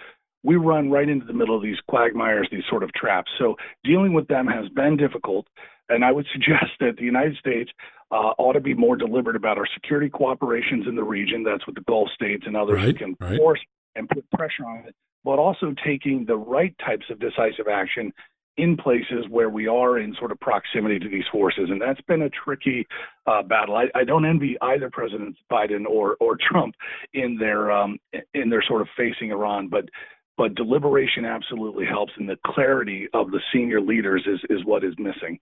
we 0.44 0.56
run 0.56 0.90
right 0.92 1.10
into 1.10 1.26
the 1.26 1.34
middle 1.34 1.56
of 1.56 1.64
these 1.64 1.80
quagmires, 1.88 2.48
these 2.52 2.64
sort 2.70 2.84
of 2.84 2.94
traps. 2.94 3.32
So 3.40 3.56
dealing 3.84 4.14
with 4.14 4.28
them 4.28 4.48
has 4.48 4.70
been 4.70 4.96
difficult. 4.96 5.48
And 5.90 6.06
I 6.06 6.12
would 6.12 6.28
suggest 6.34 6.72
that 6.80 6.98
the 6.98 7.04
United 7.04 7.36
States 7.38 7.72
uh, 8.12 8.34
ought 8.38 8.54
to 8.54 8.62
be 8.62 8.76
more 8.76 8.96
deliberate 8.96 9.36
about 9.36 9.58
our 9.58 9.68
security 9.74 10.10
cooperations 10.10 10.88
in 10.88 10.96
the 10.96 11.04
region. 11.04 11.44
That's 11.44 11.66
what 11.66 11.76
the 11.76 11.84
Gulf 11.88 12.10
states 12.14 12.44
and 12.46 12.56
others 12.56 12.84
right, 12.84 12.98
can 12.98 13.16
right. 13.20 13.38
force 13.38 13.60
and 13.96 14.08
put 14.08 14.30
pressure 14.32 14.66
on 14.66 14.86
it 14.88 14.96
but 15.24 15.40
also 15.40 15.74
taking 15.86 16.26
the 16.26 16.38
right 16.38 16.76
types 16.86 17.06
of 17.10 17.20
decisive 17.20 17.68
action 17.72 18.12
in 18.60 18.76
places 18.76 19.26
where 19.30 19.50
we 19.50 19.68
are 19.68 20.00
in 20.00 20.14
sort 20.20 20.32
of 20.32 20.40
proximity 20.42 21.00
to 21.00 21.08
these 21.08 21.24
forces. 21.32 21.70
And 21.70 21.82
that's 21.82 22.02
been 22.02 22.24
a 22.24 22.30
tricky 22.30 22.86
uh, 23.26 23.42
battle. 23.42 23.76
I, 23.76 23.86
I, 23.96 24.04
don't 24.04 24.26
envy 24.26 24.58
either 24.62 24.90
President 24.90 25.38
Biden 25.50 25.86
or, 25.86 26.18
or 26.20 26.38
Trump 26.52 26.76
in 27.14 27.38
their 27.38 27.72
um, 27.72 27.98
in 28.34 28.50
their 28.50 28.64
sort 28.68 28.82
of 28.82 28.88
facing 28.98 29.32
Iran, 29.32 29.70
but 29.70 29.86
but 30.38 30.56
deliberation 30.56 31.26
absolutely 31.26 31.86
helps, 31.86 32.14
and 32.18 32.28
the 32.28 32.38
clarity 32.46 33.08
of 33.14 33.32
the 33.32 33.40
senior 33.54 33.82
leaders 33.82 34.26
is 34.26 34.40
is 34.50 34.66
what 34.66 34.84
is 34.84 34.94
missing. 34.98 35.40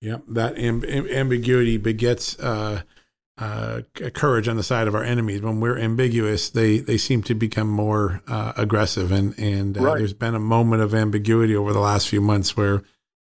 Yep, 0.00 0.22
that 0.28 0.54
amb- 0.56 1.12
ambiguity 1.12 1.78
begets. 1.78 2.38
Uh 2.38 2.82
uh, 3.40 3.80
courage 4.12 4.48
on 4.48 4.56
the 4.56 4.62
side 4.62 4.86
of 4.86 4.94
our 4.94 5.02
enemies. 5.02 5.40
When 5.40 5.60
we're 5.60 5.78
ambiguous, 5.78 6.50
they 6.50 6.78
they 6.78 6.98
seem 6.98 7.22
to 7.24 7.34
become 7.34 7.68
more 7.68 8.22
uh, 8.28 8.52
aggressive, 8.56 9.10
and 9.10 9.36
and 9.38 9.78
uh, 9.78 9.82
right. 9.82 9.98
there's 9.98 10.12
been 10.12 10.34
a 10.34 10.40
moment 10.40 10.82
of 10.82 10.94
ambiguity 10.94 11.56
over 11.56 11.72
the 11.72 11.80
last 11.80 12.08
few 12.08 12.20
months 12.20 12.56
where 12.56 12.82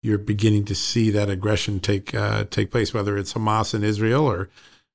you're 0.03 0.17
beginning 0.17 0.65
to 0.65 0.75
see 0.75 1.11
that 1.11 1.29
aggression 1.29 1.79
take 1.79 2.13
uh, 2.13 2.43
take 2.49 2.71
place, 2.71 2.93
whether 2.93 3.17
it's 3.17 3.33
Hamas 3.33 3.73
in 3.73 3.83
Israel 3.83 4.25
or 4.25 4.49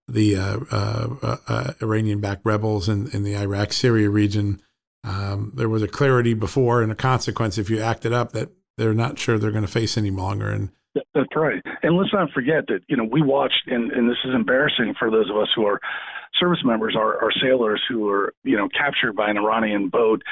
the 0.07 0.37
uh, 0.37 0.59
uh, 0.70 1.72
Iranian-backed 1.83 2.44
rebels 2.44 2.88
in, 2.88 3.11
in 3.11 3.24
the 3.24 3.37
Iraq-Syria 3.37 4.09
region. 4.09 4.61
Um, 5.02 5.52
there 5.55 5.68
was 5.68 5.83
a 5.83 5.88
clarity 5.88 6.35
before 6.35 6.83
and 6.83 6.92
a 6.92 6.96
consequence 6.96 7.59
if 7.59 7.70
you 7.70 7.81
acted 7.81 8.12
up 8.12 8.33
that 8.33 8.50
they're 8.76 8.94
not 8.94 9.18
sure 9.18 9.38
they're 9.38 9.50
going 9.50 9.66
to 9.66 9.70
face 9.70 9.96
any 9.96 10.11
longer, 10.11 10.50
and 10.50 10.70
that's 11.14 11.37
right. 11.37 11.62
And 11.82 11.96
let's 11.96 12.12
not 12.12 12.30
forget 12.32 12.66
that, 12.68 12.80
you 12.88 12.96
know, 12.96 13.04
we 13.04 13.22
watched, 13.22 13.62
and, 13.66 13.92
and 13.92 14.09
this 14.09 14.18
is 14.24 14.35
embarrassing 14.35 14.94
for 14.98 15.11
those 15.11 15.30
of 15.30 15.37
us 15.37 15.48
who 15.54 15.66
are 15.66 15.80
service 16.38 16.61
members, 16.64 16.94
our, 16.96 17.22
our 17.22 17.32
sailors 17.42 17.82
who 17.88 18.00
were, 18.00 18.35
you 18.44 18.56
know, 18.56 18.68
captured 18.68 19.14
by 19.14 19.30
an 19.30 19.38
Iranian 19.38 19.88
boat. 19.88 20.22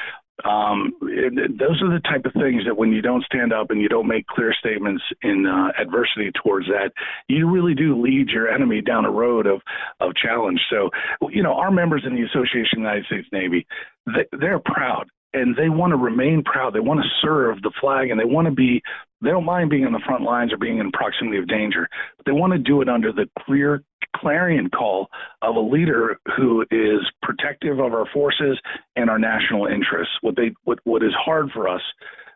Um, 0.43 0.93
it, 1.03 1.57
those 1.57 1.81
are 1.81 1.89
the 1.89 2.01
type 2.01 2.25
of 2.25 2.33
things 2.33 2.63
that 2.65 2.75
when 2.75 2.91
you 2.91 3.01
don't 3.01 3.23
stand 3.23 3.53
up 3.53 3.71
and 3.71 3.81
you 3.81 3.87
don't 3.87 4.07
make 4.07 4.27
clear 4.27 4.53
statements 4.53 5.01
in 5.21 5.45
uh, 5.45 5.71
adversity 5.81 6.31
towards 6.43 6.67
that, 6.67 6.91
you 7.29 7.49
really 7.49 7.73
do 7.73 8.01
lead 8.01 8.27
your 8.29 8.49
enemy 8.49 8.81
down 8.81 9.05
a 9.05 9.11
road 9.11 9.47
of, 9.47 9.61
of 10.01 10.11
challenge. 10.15 10.59
So, 10.69 10.89
you 11.29 11.41
know, 11.41 11.53
our 11.53 11.71
members 11.71 12.03
in 12.05 12.15
the 12.15 12.23
Association 12.23 12.79
of 12.79 12.83
the 12.83 12.89
United 12.89 13.05
States 13.05 13.27
Navy, 13.31 13.65
they, 14.07 14.25
they're 14.37 14.59
proud 14.59 15.07
and 15.35 15.55
they 15.55 15.69
want 15.69 15.91
to 15.91 15.97
remain 15.97 16.43
proud. 16.43 16.73
They 16.73 16.79
want 16.79 17.01
to 17.01 17.09
serve 17.21 17.61
the 17.61 17.71
flag 17.81 18.09
and 18.09 18.19
they 18.19 18.25
want 18.25 18.47
to 18.47 18.53
be 18.53 18.81
they 19.21 19.29
don't 19.29 19.45
mind 19.45 19.69
being 19.69 19.85
on 19.85 19.93
the 19.93 20.01
front 20.05 20.23
lines 20.23 20.53
or 20.53 20.57
being 20.57 20.77
in 20.77 20.91
proximity 20.91 21.37
of 21.37 21.47
danger, 21.47 21.87
but 22.17 22.25
they 22.25 22.31
want 22.31 22.53
to 22.53 22.59
do 22.59 22.81
it 22.81 22.89
under 22.89 23.11
the 23.11 23.27
clear 23.39 23.83
clarion 24.15 24.69
call 24.69 25.07
of 25.41 25.55
a 25.55 25.59
leader 25.59 26.17
who 26.37 26.61
is 26.71 26.99
protective 27.21 27.79
of 27.79 27.93
our 27.93 28.05
forces 28.13 28.59
and 28.95 29.09
our 29.09 29.19
national 29.19 29.65
interests. 29.65 30.13
What 30.21 30.35
they 30.35 30.53
what 30.63 30.79
what 30.83 31.03
is 31.03 31.13
hard 31.13 31.49
for 31.51 31.67
us 31.67 31.81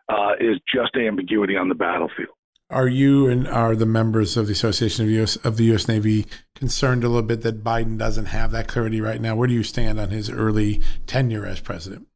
uh, 0.08 0.32
is 0.40 0.58
just 0.72 0.96
ambiguity 0.96 1.56
on 1.56 1.68
the 1.68 1.74
battlefield. 1.74 2.34
Are 2.70 2.88
you 2.88 3.28
and 3.28 3.48
are 3.48 3.74
the 3.74 3.86
members 3.86 4.36
of 4.36 4.46
the 4.46 4.52
Association 4.52 5.04
of 5.04 5.10
US 5.10 5.36
of 5.36 5.56
the 5.56 5.64
U.S. 5.64 5.88
Navy 5.88 6.26
concerned 6.54 7.02
a 7.02 7.08
little 7.08 7.22
bit 7.22 7.42
that 7.42 7.64
Biden 7.64 7.98
doesn't 7.98 8.26
have 8.26 8.52
that 8.52 8.68
clarity 8.68 9.00
right 9.00 9.20
now? 9.20 9.34
Where 9.34 9.48
do 9.48 9.54
you 9.54 9.64
stand 9.64 9.98
on 9.98 10.10
his 10.10 10.30
early 10.30 10.80
tenure 11.06 11.46
as 11.46 11.60
president? 11.60 12.06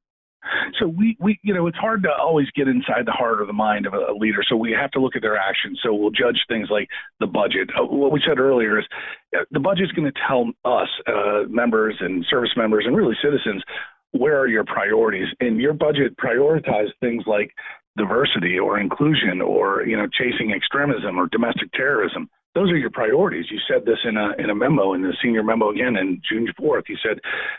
So 0.85 0.89
we, 0.89 1.17
we, 1.19 1.41
you 1.43 1.55
know, 1.55 1.67
it's 1.67 1.79
hard 1.79 2.03
to 2.03 2.11
always 2.13 2.47
get 2.55 2.69
inside 2.69 3.07
the 3.07 3.13
heart 3.13 3.41
or 3.41 3.47
the 3.47 3.55
mind 3.55 3.87
of 3.87 3.95
a, 3.95 4.13
leader. 4.13 4.45
So 4.47 4.55
we 4.55 4.73
have 4.79 4.91
to 4.91 5.01
look 5.01 5.17
at 5.17 5.23
their 5.23 5.37
actions. 5.37 5.81
So 5.83 5.95
we'll 5.95 6.11
judge 6.11 6.39
things 6.47 6.69
like 6.71 6.89
the 7.21 7.27
budget. 7.27 7.71
Uh, 7.79 7.87
what 7.87 8.13
we 8.13 8.23
said 8.27 8.39
earlier 8.39 8.79
is 8.79 8.85
uh, 9.35 9.45
the 9.51 9.61
budget 9.61 9.87
is 9.87 9.93
going 9.93 10.13
to 10.13 10.21
tell 10.29 10.51
us, 10.65 10.89
uh, 11.07 11.45
members 11.49 11.97
and 12.01 12.25
service 12.29 12.51
members, 12.55 12.85
and 12.87 12.95
really 12.95 13.17
citizens, 13.23 13.63
where 14.13 14.39
are 14.39 14.47
your 14.47 14.65
priorities. 14.65 15.29
And 15.41 15.59
your 15.59 15.73
budget 15.73 16.19
prioritizes 16.19 16.91
things 17.01 17.25
like 17.27 17.51
diversity 17.97 18.59
or 18.59 18.79
inclusion 18.79 19.41
or 19.41 19.87
you 19.87 19.97
know 19.97 20.07
chasing 20.07 20.53
extremism 20.53 21.17
or 21.19 21.29
domestic 21.29 21.73
terrorism 21.73 22.29
those 22.55 22.71
are 22.71 22.77
your 22.77 22.91
priorities. 22.91 23.47
You 23.51 23.59
said 23.69 23.85
this 23.85 23.99
in 24.05 24.17
a 24.17 24.33
in 24.39 24.51
a 24.51 24.55
memo 24.55 24.95
in 24.95 25.03
the 25.03 25.15
senior 25.23 25.43
memo 25.43 25.71
again 25.71 25.97
in 25.97 26.21
June 26.29 26.49
fourth. 26.57 26.85
You 26.89 26.97
said 27.03 27.19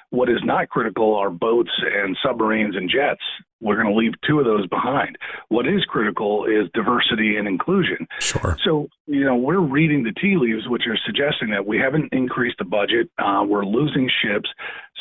what 0.10 0.30
is 0.30 0.40
not 0.44 0.70
critical 0.70 1.16
are 1.16 1.30
boats 1.30 1.72
and 1.82 2.18
submarines 2.26 2.76
and 2.76 2.90
jets. 2.90 3.22
We're 3.62 3.82
going 3.82 3.94
to 3.94 3.98
leave 4.00 4.14
two 4.28 4.40
of 4.40 4.46
those 4.46 4.68
behind. 4.68 5.18
What 5.50 5.68
is 5.68 5.84
critical 5.86 6.46
is 6.46 6.70
diversity 6.74 7.38
and 7.38 7.48
inclusion. 7.48 8.08
Sure. 8.20 8.58
So 8.64 8.88
you 9.06 9.26
know 9.26 9.36
we're 9.36 9.60
reading 9.60 10.04
the 10.04 10.14
tea 10.14 10.38
leaves, 10.38 10.68
which 10.68 10.84
are 10.88 10.98
suggesting 11.06 11.50
that 11.52 11.66
we 11.66 11.78
haven't 11.78 12.14
increased 12.14 12.58
the 12.60 12.66
budget. 12.66 13.10
Uh, 13.18 13.44
we're 13.48 13.66
losing 13.66 14.10
ships, 14.24 14.50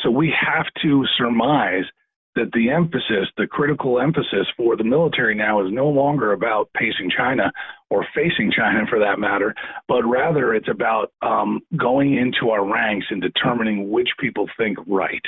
so 0.03 0.11
we 0.11 0.33
have 0.39 0.65
to 0.81 1.05
surmise 1.17 1.85
that 2.35 2.51
the 2.53 2.69
emphasis, 2.69 3.27
the 3.37 3.47
critical 3.47 3.99
emphasis 3.99 4.47
for 4.57 4.75
the 4.75 4.83
military 4.83 5.35
now 5.35 5.65
is 5.65 5.71
no 5.71 5.87
longer 5.87 6.33
about 6.33 6.69
pacing 6.73 7.09
China 7.15 7.51
or 7.89 8.05
facing 8.13 8.51
China 8.51 8.85
for 8.89 8.99
that 8.99 9.19
matter, 9.19 9.55
but 9.87 10.03
rather 10.03 10.53
it's 10.53 10.67
about 10.69 11.11
um, 11.21 11.61
going 11.77 12.15
into 12.15 12.51
our 12.51 12.65
ranks 12.65 13.07
and 13.09 13.21
determining 13.21 13.89
which 13.89 14.09
people 14.19 14.47
think 14.57 14.77
right. 14.87 15.21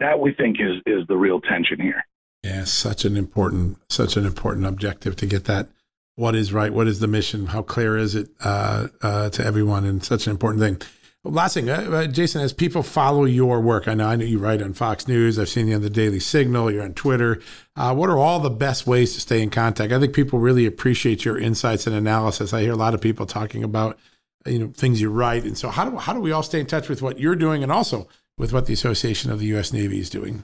That 0.00 0.18
we 0.18 0.34
think 0.34 0.56
is 0.58 0.82
is 0.86 1.06
the 1.08 1.16
real 1.16 1.40
tension 1.40 1.80
here. 1.80 2.04
Yeah, 2.42 2.64
such 2.64 3.04
an 3.04 3.16
important 3.16 3.78
such 3.88 4.16
an 4.16 4.26
important 4.26 4.66
objective 4.66 5.16
to 5.16 5.26
get 5.26 5.44
that. 5.44 5.68
What 6.16 6.34
is 6.34 6.52
right? 6.52 6.72
What 6.72 6.88
is 6.88 7.00
the 7.00 7.06
mission? 7.06 7.46
How 7.46 7.62
clear 7.62 7.96
is 7.96 8.14
it 8.14 8.28
uh, 8.40 8.88
uh, 9.00 9.30
to 9.30 9.44
everyone? 9.44 9.84
And 9.84 10.04
such 10.04 10.26
an 10.26 10.32
important 10.32 10.60
thing. 10.60 10.88
Last 11.24 11.54
thing, 11.54 11.70
uh, 11.70 11.88
uh, 11.92 12.06
Jason, 12.08 12.40
as 12.40 12.52
people 12.52 12.82
follow 12.82 13.24
your 13.26 13.60
work, 13.60 13.86
I 13.86 13.94
know 13.94 14.08
I 14.08 14.16
know 14.16 14.24
you 14.24 14.40
write 14.40 14.60
on 14.60 14.72
Fox 14.72 15.06
News. 15.06 15.38
I've 15.38 15.48
seen 15.48 15.68
you 15.68 15.76
on 15.76 15.80
the 15.80 15.88
Daily 15.88 16.18
Signal. 16.18 16.68
You're 16.68 16.82
on 16.82 16.94
Twitter. 16.94 17.40
Uh, 17.76 17.94
what 17.94 18.10
are 18.10 18.18
all 18.18 18.40
the 18.40 18.50
best 18.50 18.88
ways 18.88 19.14
to 19.14 19.20
stay 19.20 19.40
in 19.40 19.48
contact? 19.48 19.92
I 19.92 20.00
think 20.00 20.14
people 20.14 20.40
really 20.40 20.66
appreciate 20.66 21.24
your 21.24 21.38
insights 21.38 21.86
and 21.86 21.94
analysis. 21.94 22.52
I 22.52 22.62
hear 22.62 22.72
a 22.72 22.76
lot 22.76 22.92
of 22.92 23.00
people 23.00 23.24
talking 23.24 23.62
about 23.62 24.00
you 24.46 24.58
know 24.58 24.72
things 24.74 25.00
you 25.00 25.10
write, 25.10 25.44
and 25.44 25.56
so 25.56 25.68
how 25.68 25.88
do 25.88 25.96
how 25.96 26.12
do 26.12 26.20
we 26.20 26.32
all 26.32 26.42
stay 26.42 26.58
in 26.58 26.66
touch 26.66 26.88
with 26.88 27.02
what 27.02 27.20
you're 27.20 27.36
doing, 27.36 27.62
and 27.62 27.70
also 27.70 28.08
with 28.36 28.52
what 28.52 28.66
the 28.66 28.72
Association 28.72 29.30
of 29.30 29.38
the 29.38 29.46
U.S. 29.46 29.72
Navy 29.72 30.00
is 30.00 30.10
doing? 30.10 30.42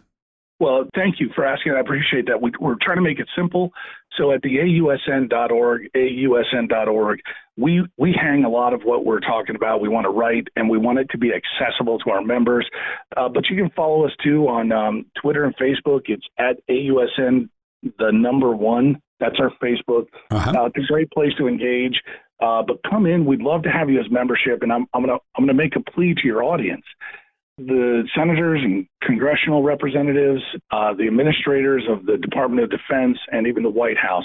Well, 0.61 0.89
thank 0.95 1.21
you 1.21 1.31
for 1.35 1.47
asking. 1.47 1.73
I 1.73 1.81
appreciate 1.81 2.27
that. 2.27 2.43
We, 2.43 2.51
are 2.61 2.77
trying 2.83 2.97
to 2.97 3.03
make 3.03 3.21
it 3.21 3.29
simple. 3.37 3.71
So 4.17 4.33
at 4.33 4.43
the 4.43 4.57
AUSN.org, 4.57 5.91
AUSN.org, 5.95 7.21
we 7.57 7.87
we 7.97 8.13
hang 8.21 8.45
a 8.45 8.49
lot 8.49 8.75
of 8.75 8.83
what 8.83 9.05
we're 9.05 9.21
talking 9.21 9.55
about. 9.55 9.81
We 9.81 9.89
want 9.89 10.05
to 10.05 10.11
write, 10.11 10.49
and 10.57 10.69
we 10.69 10.79
want 10.79 10.99
it 10.99 11.09
to 11.11 11.19
be 11.19 11.31
accessible 11.33 11.99
to 12.01 12.11
our 12.11 12.23
members. 12.23 12.69
Uh, 13.17 13.29
but 13.29 13.49
you 13.49 13.57
can 13.57 13.71
follow 13.71 14.05
us 14.05 14.13
too 14.23 14.49
on 14.49 14.73
um, 14.73 15.07
Twitter 15.21 15.45
and 15.45 15.55
Facebook. 15.57 16.03
It's 16.07 16.27
at 16.39 16.57
AUSN, 16.69 17.49
the 17.99 18.11
number 18.13 18.55
one. 18.55 19.01
That's 19.21 19.37
our 19.39 19.53
Facebook. 19.63 20.07
Uh-huh. 20.31 20.51
Uh, 20.51 20.67
it's 20.67 20.89
a 20.89 20.93
great 20.93 21.11
place 21.11 21.33
to 21.39 21.47
engage. 21.47 22.01
Uh, 22.41 22.63
but 22.63 22.79
come 22.89 23.07
in. 23.07 23.25
We'd 23.27 23.43
love 23.43 23.63
to 23.65 23.71
have 23.71 23.91
you 23.91 23.99
as 24.01 24.07
membership, 24.11 24.63
and 24.63 24.73
I'm, 24.73 24.87
I'm 24.95 25.03
gonna 25.03 25.19
I'm 25.37 25.45
gonna 25.45 25.55
make 25.55 25.75
a 25.77 25.91
plea 25.91 26.15
to 26.15 26.27
your 26.27 26.43
audience. 26.43 26.85
The 27.59 28.09
senators 28.17 28.61
and 28.63 28.87
congressional 29.03 29.63
representatives, 29.63 30.43
uh, 30.71 30.95
the 30.95 31.09
administrators 31.09 31.85
of 31.91 32.07
the 32.07 32.17
Department 32.17 32.63
of 32.63 32.71
Defense, 32.71 33.19
and 33.33 33.47
even 33.47 33.65
the 33.65 33.71
White 33.71 33.99
House, 33.99 34.25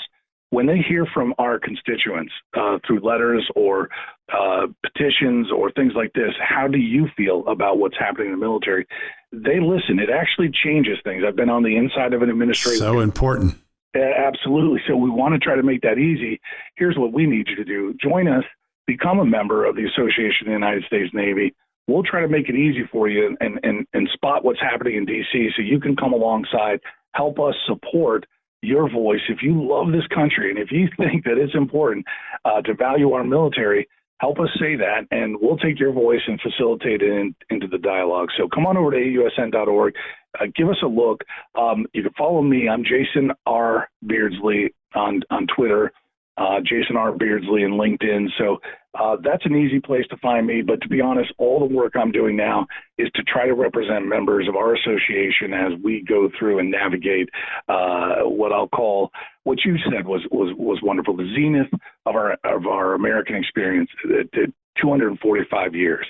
when 0.51 0.67
they 0.67 0.77
hear 0.87 1.07
from 1.11 1.33
our 1.39 1.57
constituents 1.57 2.31
uh, 2.55 2.77
through 2.85 2.99
letters 2.99 3.43
or 3.55 3.89
uh, 4.31 4.67
petitions 4.83 5.51
or 5.51 5.71
things 5.71 5.93
like 5.95 6.13
this, 6.13 6.31
how 6.39 6.67
do 6.67 6.77
you 6.77 7.07
feel 7.17 7.43
about 7.47 7.79
what's 7.79 7.97
happening 7.97 8.27
in 8.27 8.33
the 8.33 8.45
military? 8.45 8.85
They 9.31 9.59
listen. 9.59 9.97
It 9.97 10.11
actually 10.11 10.51
changes 10.63 10.99
things. 11.03 11.23
I've 11.27 11.35
been 11.35 11.49
on 11.49 11.63
the 11.63 11.75
inside 11.75 12.13
of 12.13 12.21
an 12.21 12.29
administration. 12.29 12.77
So 12.77 12.99
important. 12.99 13.55
Absolutely. 13.95 14.81
So 14.87 14.95
we 14.95 15.09
want 15.09 15.33
to 15.33 15.39
try 15.39 15.55
to 15.55 15.63
make 15.63 15.81
that 15.81 15.97
easy. 15.97 16.39
Here's 16.75 16.97
what 16.97 17.13
we 17.13 17.25
need 17.25 17.47
you 17.47 17.55
to 17.55 17.65
do 17.65 17.95
join 17.99 18.27
us, 18.27 18.43
become 18.85 19.19
a 19.19 19.25
member 19.25 19.65
of 19.65 19.75
the 19.75 19.85
Association 19.85 20.41
of 20.41 20.45
the 20.47 20.51
United 20.51 20.83
States 20.85 21.11
Navy. 21.15 21.55
We'll 21.87 22.03
try 22.03 22.21
to 22.21 22.27
make 22.27 22.49
it 22.49 22.55
easy 22.55 22.87
for 22.91 23.09
you 23.09 23.35
and, 23.39 23.59
and, 23.63 23.85
and 23.93 24.09
spot 24.13 24.45
what's 24.45 24.61
happening 24.61 24.95
in 24.95 25.05
D.C. 25.05 25.49
so 25.55 25.61
you 25.61 25.79
can 25.79 25.95
come 25.95 26.13
alongside, 26.13 26.79
help 27.13 27.39
us 27.39 27.55
support 27.67 28.25
your 28.61 28.89
voice. 28.89 29.19
If 29.27 29.39
you 29.41 29.61
love 29.61 29.91
this 29.91 30.07
country 30.13 30.49
and 30.49 30.57
if 30.57 30.71
you 30.71 30.87
think 30.97 31.25
that 31.25 31.37
it's 31.37 31.55
important 31.55 32.05
uh, 32.45 32.61
to 32.61 32.73
value 32.73 33.11
our 33.11 33.23
military, 33.23 33.87
help 34.19 34.39
us 34.39 34.49
say 34.57 34.77
that, 34.77 35.01
and 35.11 35.35
we'll 35.41 35.57
take 35.57 35.79
your 35.79 35.91
voice 35.91 36.21
and 36.27 36.39
facilitate 36.39 37.01
it 37.01 37.11
in, 37.11 37.35
into 37.49 37.67
the 37.67 37.77
dialogue. 37.77 38.29
So 38.37 38.47
come 38.47 38.65
on 38.65 38.77
over 38.77 38.91
to 38.91 38.97
AUSN.org, 38.97 39.93
uh, 40.39 40.45
give 40.55 40.69
us 40.69 40.77
a 40.81 40.87
look. 40.87 41.21
Um, 41.59 41.85
you 41.93 42.03
can 42.03 42.13
follow 42.17 42.41
me. 42.41 42.69
I'm 42.69 42.83
Jason 42.83 43.31
R. 43.45 43.89
Beardsley 44.01 44.73
on 44.95 45.21
on 45.29 45.47
Twitter, 45.55 45.91
uh, 46.37 46.59
Jason 46.61 46.95
R. 46.95 47.11
Beardsley 47.11 47.63
in 47.63 47.71
LinkedIn. 47.71 48.27
So 48.37 48.59
uh, 48.99 49.17
that's 49.23 49.45
an 49.45 49.55
easy 49.55 49.79
place 49.79 50.05
to 50.09 50.17
find 50.17 50.45
me. 50.45 50.61
But 50.61 50.81
to 50.81 50.87
be 50.87 51.01
honest, 51.01 51.31
all 51.37 51.59
the 51.59 51.73
work 51.73 51.93
I'm 51.95 52.11
doing 52.11 52.35
now 52.35 52.67
is 52.97 53.09
to 53.15 53.23
try 53.23 53.47
to 53.47 53.53
represent 53.53 54.05
members 54.07 54.47
of 54.47 54.55
our 54.55 54.75
association 54.75 55.53
as 55.53 55.73
we 55.83 56.03
go 56.07 56.29
through 56.37 56.59
and 56.59 56.69
navigate 56.69 57.29
uh, 57.67 58.21
what 58.21 58.51
I'll 58.51 58.67
call 58.67 59.11
what 59.43 59.59
you 59.65 59.77
said 59.91 60.05
was 60.05 60.21
was 60.31 60.55
was 60.57 60.79
wonderful. 60.81 61.17
The 61.17 61.31
zenith 61.35 61.71
of 62.05 62.15
our 62.15 62.37
of 62.43 62.67
our 62.67 62.93
American 62.93 63.35
experience, 63.35 63.89
the 64.03 64.51
245 64.81 65.75
years, 65.75 66.05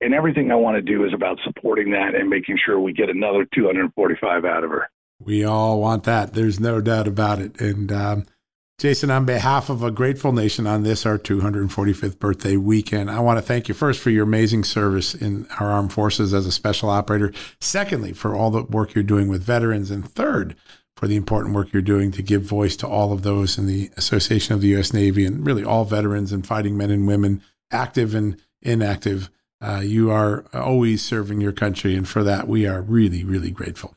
and 0.00 0.14
everything 0.14 0.50
I 0.50 0.56
want 0.56 0.76
to 0.76 0.82
do 0.82 1.04
is 1.04 1.12
about 1.14 1.38
supporting 1.44 1.90
that 1.90 2.14
and 2.14 2.28
making 2.28 2.58
sure 2.64 2.78
we 2.80 2.92
get 2.92 3.10
another 3.10 3.46
245 3.54 4.44
out 4.44 4.64
of 4.64 4.70
her. 4.70 4.88
We 5.20 5.44
all 5.44 5.80
want 5.80 6.04
that. 6.04 6.34
There's 6.34 6.60
no 6.60 6.80
doubt 6.80 7.08
about 7.08 7.40
it. 7.40 7.60
And 7.60 7.90
um, 7.90 8.26
Jason, 8.78 9.08
on 9.08 9.24
behalf 9.24 9.70
of 9.70 9.84
a 9.84 9.90
grateful 9.92 10.32
nation 10.32 10.66
on 10.66 10.82
this, 10.82 11.06
our 11.06 11.16
245th 11.16 12.18
birthday 12.18 12.56
weekend, 12.56 13.08
I 13.08 13.20
want 13.20 13.38
to 13.38 13.42
thank 13.42 13.68
you 13.68 13.74
first 13.74 14.00
for 14.00 14.10
your 14.10 14.24
amazing 14.24 14.64
service 14.64 15.14
in 15.14 15.46
our 15.60 15.70
armed 15.70 15.92
forces 15.92 16.34
as 16.34 16.44
a 16.44 16.52
special 16.52 16.90
operator. 16.90 17.32
Secondly, 17.60 18.12
for 18.12 18.34
all 18.34 18.50
the 18.50 18.64
work 18.64 18.94
you're 18.94 19.04
doing 19.04 19.28
with 19.28 19.44
veterans. 19.44 19.92
And 19.92 20.06
third, 20.06 20.56
for 20.96 21.06
the 21.06 21.14
important 21.14 21.54
work 21.54 21.72
you're 21.72 21.82
doing 21.82 22.10
to 22.12 22.22
give 22.22 22.42
voice 22.42 22.74
to 22.76 22.88
all 22.88 23.12
of 23.12 23.22
those 23.22 23.58
in 23.58 23.66
the 23.66 23.90
Association 23.96 24.54
of 24.54 24.60
the 24.60 24.68
U.S. 24.68 24.92
Navy 24.92 25.24
and 25.24 25.46
really 25.46 25.64
all 25.64 25.84
veterans 25.84 26.32
and 26.32 26.44
fighting 26.44 26.76
men 26.76 26.90
and 26.90 27.06
women, 27.06 27.42
active 27.70 28.12
and 28.12 28.40
inactive. 28.60 29.30
Uh, 29.60 29.82
you 29.84 30.10
are 30.10 30.46
always 30.52 31.00
serving 31.00 31.40
your 31.40 31.52
country. 31.52 31.94
And 31.94 32.08
for 32.08 32.24
that, 32.24 32.48
we 32.48 32.66
are 32.66 32.82
really, 32.82 33.22
really 33.22 33.52
grateful. 33.52 33.96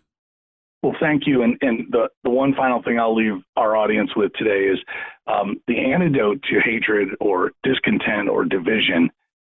Well, 0.84 0.96
thank 1.00 1.26
you. 1.26 1.42
And, 1.42 1.58
and 1.62 1.88
the, 1.92 2.10
the 2.24 2.30
one 2.30 2.54
final 2.54 2.82
thing 2.84 3.00
I'll 3.00 3.16
leave 3.16 3.42
our 3.56 3.76
audience 3.76 4.12
with 4.16 4.32
today 4.34 4.66
is 4.66 4.80
um, 5.26 5.58
the 5.68 5.80
antidote 5.80 6.42
to 6.44 6.60
hatred 6.64 7.10
or 7.20 7.52
discontent 7.64 8.30
or 8.30 8.46
division 8.46 9.10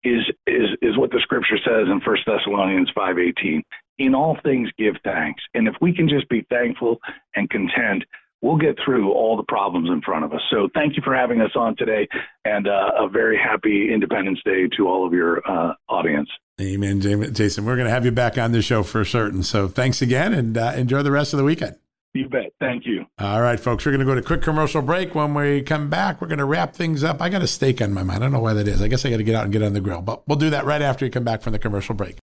is 0.04 0.22
is 0.46 0.68
is 0.80 0.96
what 0.96 1.10
the 1.10 1.18
scripture 1.20 1.58
says 1.58 1.88
in 1.90 2.00
First 2.04 2.22
Thessalonians 2.24 2.90
five 2.94 3.18
eighteen. 3.18 3.62
In 3.98 4.14
all 4.14 4.38
things, 4.44 4.70
give 4.78 4.94
thanks, 5.02 5.42
and 5.54 5.66
if 5.66 5.74
we 5.80 5.92
can 5.92 6.08
just 6.08 6.28
be 6.28 6.46
thankful 6.48 7.00
and 7.34 7.50
content, 7.50 8.04
we'll 8.42 8.56
get 8.56 8.76
through 8.84 9.12
all 9.12 9.36
the 9.36 9.44
problems 9.44 9.88
in 9.90 10.00
front 10.02 10.24
of 10.24 10.32
us. 10.32 10.40
So, 10.50 10.68
thank 10.74 10.96
you 10.96 11.02
for 11.04 11.14
having 11.14 11.40
us 11.40 11.50
on 11.54 11.76
today, 11.76 12.08
and 12.44 12.66
uh, 12.66 12.90
a 12.98 13.08
very 13.08 13.38
happy 13.38 13.92
Independence 13.92 14.40
Day 14.44 14.68
to 14.76 14.88
all 14.88 15.06
of 15.06 15.12
your 15.12 15.42
uh, 15.48 15.74
audience. 15.88 16.28
Amen, 16.60 17.00
Jason. 17.00 17.64
We're 17.64 17.76
going 17.76 17.86
to 17.86 17.92
have 17.92 18.04
you 18.04 18.10
back 18.10 18.36
on 18.36 18.50
the 18.50 18.62
show 18.62 18.82
for 18.82 19.04
certain. 19.04 19.44
So 19.44 19.68
thanks 19.68 20.02
again 20.02 20.34
and 20.34 20.58
uh, 20.58 20.72
enjoy 20.76 21.02
the 21.02 21.12
rest 21.12 21.32
of 21.32 21.38
the 21.38 21.44
weekend. 21.44 21.76
You 22.14 22.28
bet. 22.28 22.52
Thank 22.58 22.84
you. 22.84 23.04
All 23.18 23.40
right, 23.40 23.60
folks. 23.60 23.86
We're 23.86 23.92
going 23.92 24.00
to 24.00 24.06
go 24.06 24.14
to 24.14 24.20
a 24.20 24.24
quick 24.24 24.42
commercial 24.42 24.82
break. 24.82 25.14
When 25.14 25.34
we 25.34 25.62
come 25.62 25.88
back, 25.88 26.20
we're 26.20 26.26
going 26.26 26.38
to 26.38 26.44
wrap 26.44 26.74
things 26.74 27.04
up. 27.04 27.22
I 27.22 27.28
got 27.28 27.42
a 27.42 27.46
steak 27.46 27.80
on 27.80 27.92
my 27.92 28.02
mind. 28.02 28.24
I 28.24 28.26
don't 28.26 28.32
know 28.32 28.40
why 28.40 28.54
that 28.54 28.66
is. 28.66 28.82
I 28.82 28.88
guess 28.88 29.04
I 29.04 29.10
got 29.10 29.18
to 29.18 29.22
get 29.22 29.36
out 29.36 29.44
and 29.44 29.52
get 29.52 29.62
on 29.62 29.72
the 29.72 29.80
grill, 29.80 30.02
but 30.02 30.26
we'll 30.26 30.38
do 30.38 30.50
that 30.50 30.64
right 30.64 30.82
after 30.82 31.04
you 31.04 31.12
come 31.12 31.22
back 31.22 31.42
from 31.42 31.52
the 31.52 31.60
commercial 31.60 31.94
break. 31.94 32.18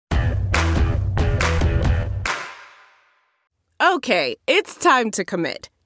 Okay, 3.82 4.38
it's 4.48 4.76
time 4.76 5.12
to 5.12 5.26
commit. 5.26 5.71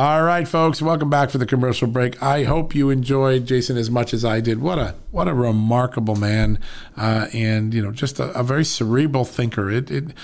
All 0.00 0.22
right, 0.22 0.48
folks, 0.48 0.80
welcome 0.80 1.10
back 1.10 1.28
for 1.28 1.36
the 1.36 1.44
commercial 1.44 1.86
break. 1.86 2.22
I 2.22 2.44
hope 2.44 2.74
you 2.74 2.88
enjoyed 2.88 3.44
Jason 3.44 3.76
as 3.76 3.90
much 3.90 4.14
as 4.14 4.24
I 4.24 4.40
did. 4.40 4.62
What 4.62 4.78
a 4.78 4.94
what 5.10 5.28
a 5.28 5.34
remarkable 5.34 6.16
man, 6.16 6.58
uh, 6.96 7.26
and 7.34 7.74
you 7.74 7.82
know, 7.82 7.92
just 7.92 8.18
a, 8.18 8.30
a 8.30 8.42
very 8.42 8.64
cerebral 8.64 9.26
thinker. 9.26 9.70
It, 9.70 9.90
it 9.90 10.14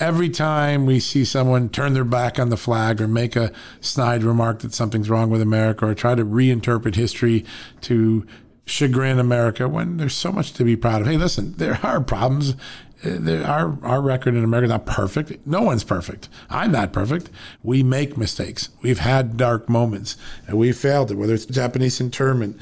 every 0.00 0.30
time 0.30 0.86
we 0.86 0.98
see 0.98 1.26
someone 1.26 1.68
turn 1.68 1.92
their 1.92 2.04
back 2.04 2.38
on 2.38 2.48
the 2.48 2.56
flag 2.56 3.02
or 3.02 3.06
make 3.06 3.36
a 3.36 3.52
snide 3.82 4.22
remark 4.22 4.60
that 4.60 4.72
something's 4.72 5.10
wrong 5.10 5.28
with 5.28 5.42
America 5.42 5.84
or 5.84 5.94
try 5.94 6.14
to 6.14 6.24
reinterpret 6.24 6.94
history 6.94 7.44
to 7.82 8.26
chagrin 8.64 9.18
America 9.18 9.68
when 9.68 9.98
there's 9.98 10.16
so 10.16 10.32
much 10.32 10.54
to 10.54 10.64
be 10.64 10.74
proud 10.74 11.02
of. 11.02 11.06
Hey, 11.06 11.18
listen, 11.18 11.52
there 11.58 11.78
are 11.82 12.00
problems. 12.00 12.54
Our 13.04 13.78
our 13.82 14.00
record 14.00 14.34
in 14.34 14.42
America 14.42 14.64
is 14.64 14.70
not 14.70 14.86
perfect. 14.86 15.46
No 15.46 15.62
one's 15.62 15.84
perfect. 15.84 16.28
I'm 16.50 16.72
not 16.72 16.92
perfect. 16.92 17.30
We 17.62 17.82
make 17.82 18.16
mistakes. 18.16 18.70
We've 18.82 18.98
had 18.98 19.36
dark 19.36 19.68
moments, 19.68 20.16
and 20.46 20.58
we 20.58 20.72
failed 20.72 21.10
it. 21.10 21.14
Whether 21.14 21.34
it's 21.34 21.46
Japanese 21.46 22.00
internment, 22.00 22.58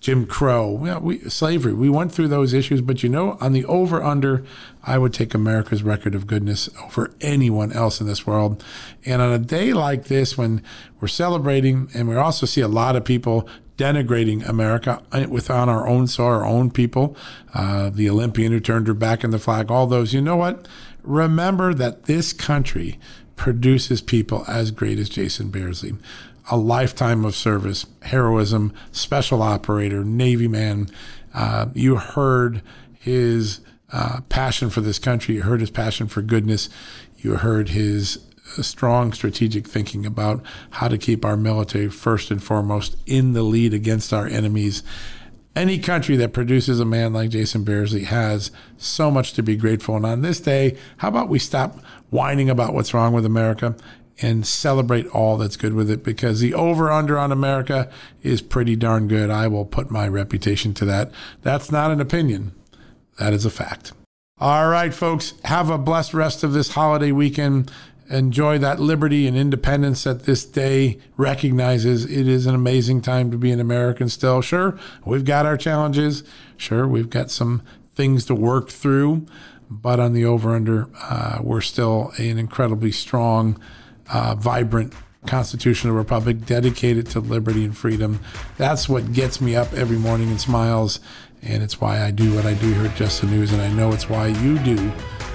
Jim 0.00 0.24
Crow, 0.26 0.70
we, 1.00 1.18
slavery. 1.28 1.74
We 1.74 1.90
went 1.90 2.10
through 2.10 2.28
those 2.28 2.54
issues, 2.54 2.80
but 2.80 3.02
you 3.02 3.08
know, 3.10 3.36
on 3.40 3.52
the 3.52 3.66
over 3.66 4.02
under, 4.02 4.44
I 4.82 4.96
would 4.96 5.12
take 5.12 5.34
America's 5.34 5.82
record 5.82 6.14
of 6.14 6.26
goodness 6.26 6.70
over 6.82 7.12
anyone 7.20 7.70
else 7.72 8.00
in 8.00 8.06
this 8.06 8.26
world. 8.26 8.64
And 9.04 9.20
on 9.20 9.30
a 9.32 9.38
day 9.38 9.74
like 9.74 10.04
this, 10.04 10.38
when 10.38 10.62
we're 11.00 11.08
celebrating, 11.08 11.90
and 11.94 12.08
we 12.08 12.16
also 12.16 12.46
see 12.46 12.62
a 12.62 12.68
lot 12.68 12.96
of 12.96 13.04
people 13.04 13.46
denigrating 13.80 14.46
America 14.46 15.02
within 15.30 15.70
our 15.70 15.88
own 15.88 16.06
soil, 16.06 16.26
our 16.26 16.44
own 16.44 16.70
people, 16.70 17.16
uh, 17.54 17.88
the 17.88 18.10
Olympian 18.10 18.52
who 18.52 18.60
turned 18.60 18.86
her 18.86 18.94
back 18.94 19.24
on 19.24 19.30
the 19.30 19.38
flag, 19.38 19.70
all 19.70 19.86
those. 19.86 20.12
You 20.12 20.20
know 20.20 20.36
what? 20.36 20.68
Remember 21.02 21.72
that 21.72 22.04
this 22.04 22.34
country 22.34 22.98
produces 23.36 24.02
people 24.02 24.44
as 24.46 24.70
great 24.70 24.98
as 24.98 25.08
Jason 25.08 25.48
Beardsley 25.48 25.94
a 26.50 26.56
lifetime 26.56 27.24
of 27.24 27.36
service, 27.36 27.86
heroism, 28.02 28.72
special 28.90 29.40
operator, 29.40 30.02
Navy 30.02 30.48
man. 30.48 30.88
Uh, 31.32 31.66
you 31.74 31.94
heard 31.94 32.60
his 32.98 33.60
uh, 33.92 34.20
passion 34.28 34.68
for 34.68 34.80
this 34.80 34.98
country. 34.98 35.36
You 35.36 35.42
heard 35.42 35.60
his 35.60 35.70
passion 35.70 36.08
for 36.08 36.22
goodness. 36.22 36.68
You 37.18 37.36
heard 37.36 37.68
his 37.68 38.18
strong 38.62 39.12
strategic 39.12 39.66
thinking 39.66 40.04
about 40.04 40.42
how 40.70 40.88
to 40.88 40.98
keep 40.98 41.24
our 41.24 41.36
military 41.36 41.88
first 41.88 42.30
and 42.30 42.42
foremost 42.42 42.96
in 43.06 43.32
the 43.32 43.42
lead 43.42 43.74
against 43.74 44.12
our 44.12 44.26
enemies. 44.26 44.82
Any 45.56 45.78
country 45.78 46.16
that 46.16 46.32
produces 46.32 46.78
a 46.78 46.84
man 46.84 47.12
like 47.12 47.30
Jason 47.30 47.64
Beardsley 47.64 48.04
has 48.04 48.50
so 48.76 49.10
much 49.10 49.32
to 49.32 49.42
be 49.42 49.56
grateful. 49.56 49.96
And 49.96 50.06
on 50.06 50.22
this 50.22 50.40
day, 50.40 50.76
how 50.98 51.08
about 51.08 51.28
we 51.28 51.38
stop 51.38 51.80
whining 52.10 52.48
about 52.48 52.72
what's 52.72 52.94
wrong 52.94 53.12
with 53.12 53.26
America 53.26 53.74
and 54.22 54.46
celebrate 54.46 55.06
all 55.08 55.36
that's 55.36 55.56
good 55.56 55.72
with 55.72 55.90
it 55.90 56.04
because 56.04 56.40
the 56.40 56.54
over 56.54 56.90
under 56.90 57.18
on 57.18 57.32
America 57.32 57.90
is 58.22 58.42
pretty 58.42 58.76
darn 58.76 59.08
good. 59.08 59.30
I 59.30 59.48
will 59.48 59.64
put 59.64 59.90
my 59.90 60.06
reputation 60.06 60.74
to 60.74 60.84
that. 60.86 61.10
That's 61.42 61.72
not 61.72 61.90
an 61.90 62.00
opinion, 62.00 62.52
that 63.18 63.32
is 63.32 63.44
a 63.44 63.50
fact. 63.50 63.92
All 64.38 64.68
right, 64.68 64.94
folks, 64.94 65.34
have 65.44 65.68
a 65.68 65.76
blessed 65.76 66.14
rest 66.14 66.42
of 66.42 66.52
this 66.52 66.70
holiday 66.70 67.12
weekend. 67.12 67.70
Enjoy 68.10 68.58
that 68.58 68.80
liberty 68.80 69.28
and 69.28 69.36
independence 69.36 70.02
that 70.02 70.24
this 70.24 70.44
day 70.44 70.98
recognizes. 71.16 72.04
It 72.04 72.26
is 72.26 72.46
an 72.46 72.56
amazing 72.56 73.02
time 73.02 73.30
to 73.30 73.38
be 73.38 73.52
an 73.52 73.60
American 73.60 74.08
still. 74.08 74.42
Sure, 74.42 74.76
we've 75.04 75.24
got 75.24 75.46
our 75.46 75.56
challenges. 75.56 76.24
Sure, 76.56 76.88
we've 76.88 77.08
got 77.08 77.30
some 77.30 77.62
things 77.94 78.24
to 78.26 78.34
work 78.34 78.68
through. 78.68 79.26
But 79.70 80.00
on 80.00 80.12
the 80.12 80.24
over 80.24 80.56
under, 80.56 80.88
uh, 81.00 81.38
we're 81.40 81.60
still 81.60 82.12
an 82.18 82.38
incredibly 82.38 82.90
strong, 82.90 83.60
uh, 84.12 84.34
vibrant 84.34 84.92
constitutional 85.26 85.94
republic 85.94 86.44
dedicated 86.44 87.06
to 87.06 87.20
liberty 87.20 87.64
and 87.64 87.76
freedom. 87.76 88.18
That's 88.56 88.88
what 88.88 89.12
gets 89.12 89.40
me 89.40 89.54
up 89.54 89.72
every 89.72 89.98
morning 89.98 90.30
and 90.30 90.40
smiles. 90.40 90.98
And 91.42 91.62
it's 91.62 91.80
why 91.80 92.02
I 92.02 92.10
do 92.10 92.34
what 92.34 92.46
I 92.46 92.54
do 92.54 92.72
here 92.72 92.86
at 92.86 92.96
Just 92.96 93.20
the 93.20 93.28
News. 93.28 93.52
And 93.52 93.62
I 93.62 93.70
know 93.70 93.92
it's 93.92 94.08
why 94.08 94.28
you 94.28 94.58
do 94.58 94.76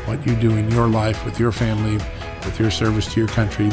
what 0.06 0.26
you 0.28 0.36
do 0.36 0.52
in 0.52 0.70
your 0.70 0.88
life 0.88 1.24
with 1.26 1.40
your 1.40 1.52
family, 1.52 2.04
with 2.46 2.60
your 2.60 2.72
service 2.72 3.12
to 3.14 3.20
your 3.20 3.30
country. 3.30 3.70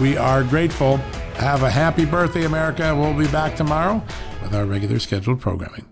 We 0.00 0.16
are 0.16 0.42
grateful. 0.42 0.98
Have 1.38 1.62
a 1.62 1.70
happy 1.70 2.04
birthday, 2.04 2.44
America. 2.44 2.94
We'll 2.94 3.14
be 3.14 3.28
back 3.28 3.56
tomorrow 3.56 4.02
with 4.42 4.54
our 4.54 4.66
regular 4.66 4.98
scheduled 4.98 5.40
programming. 5.40 5.86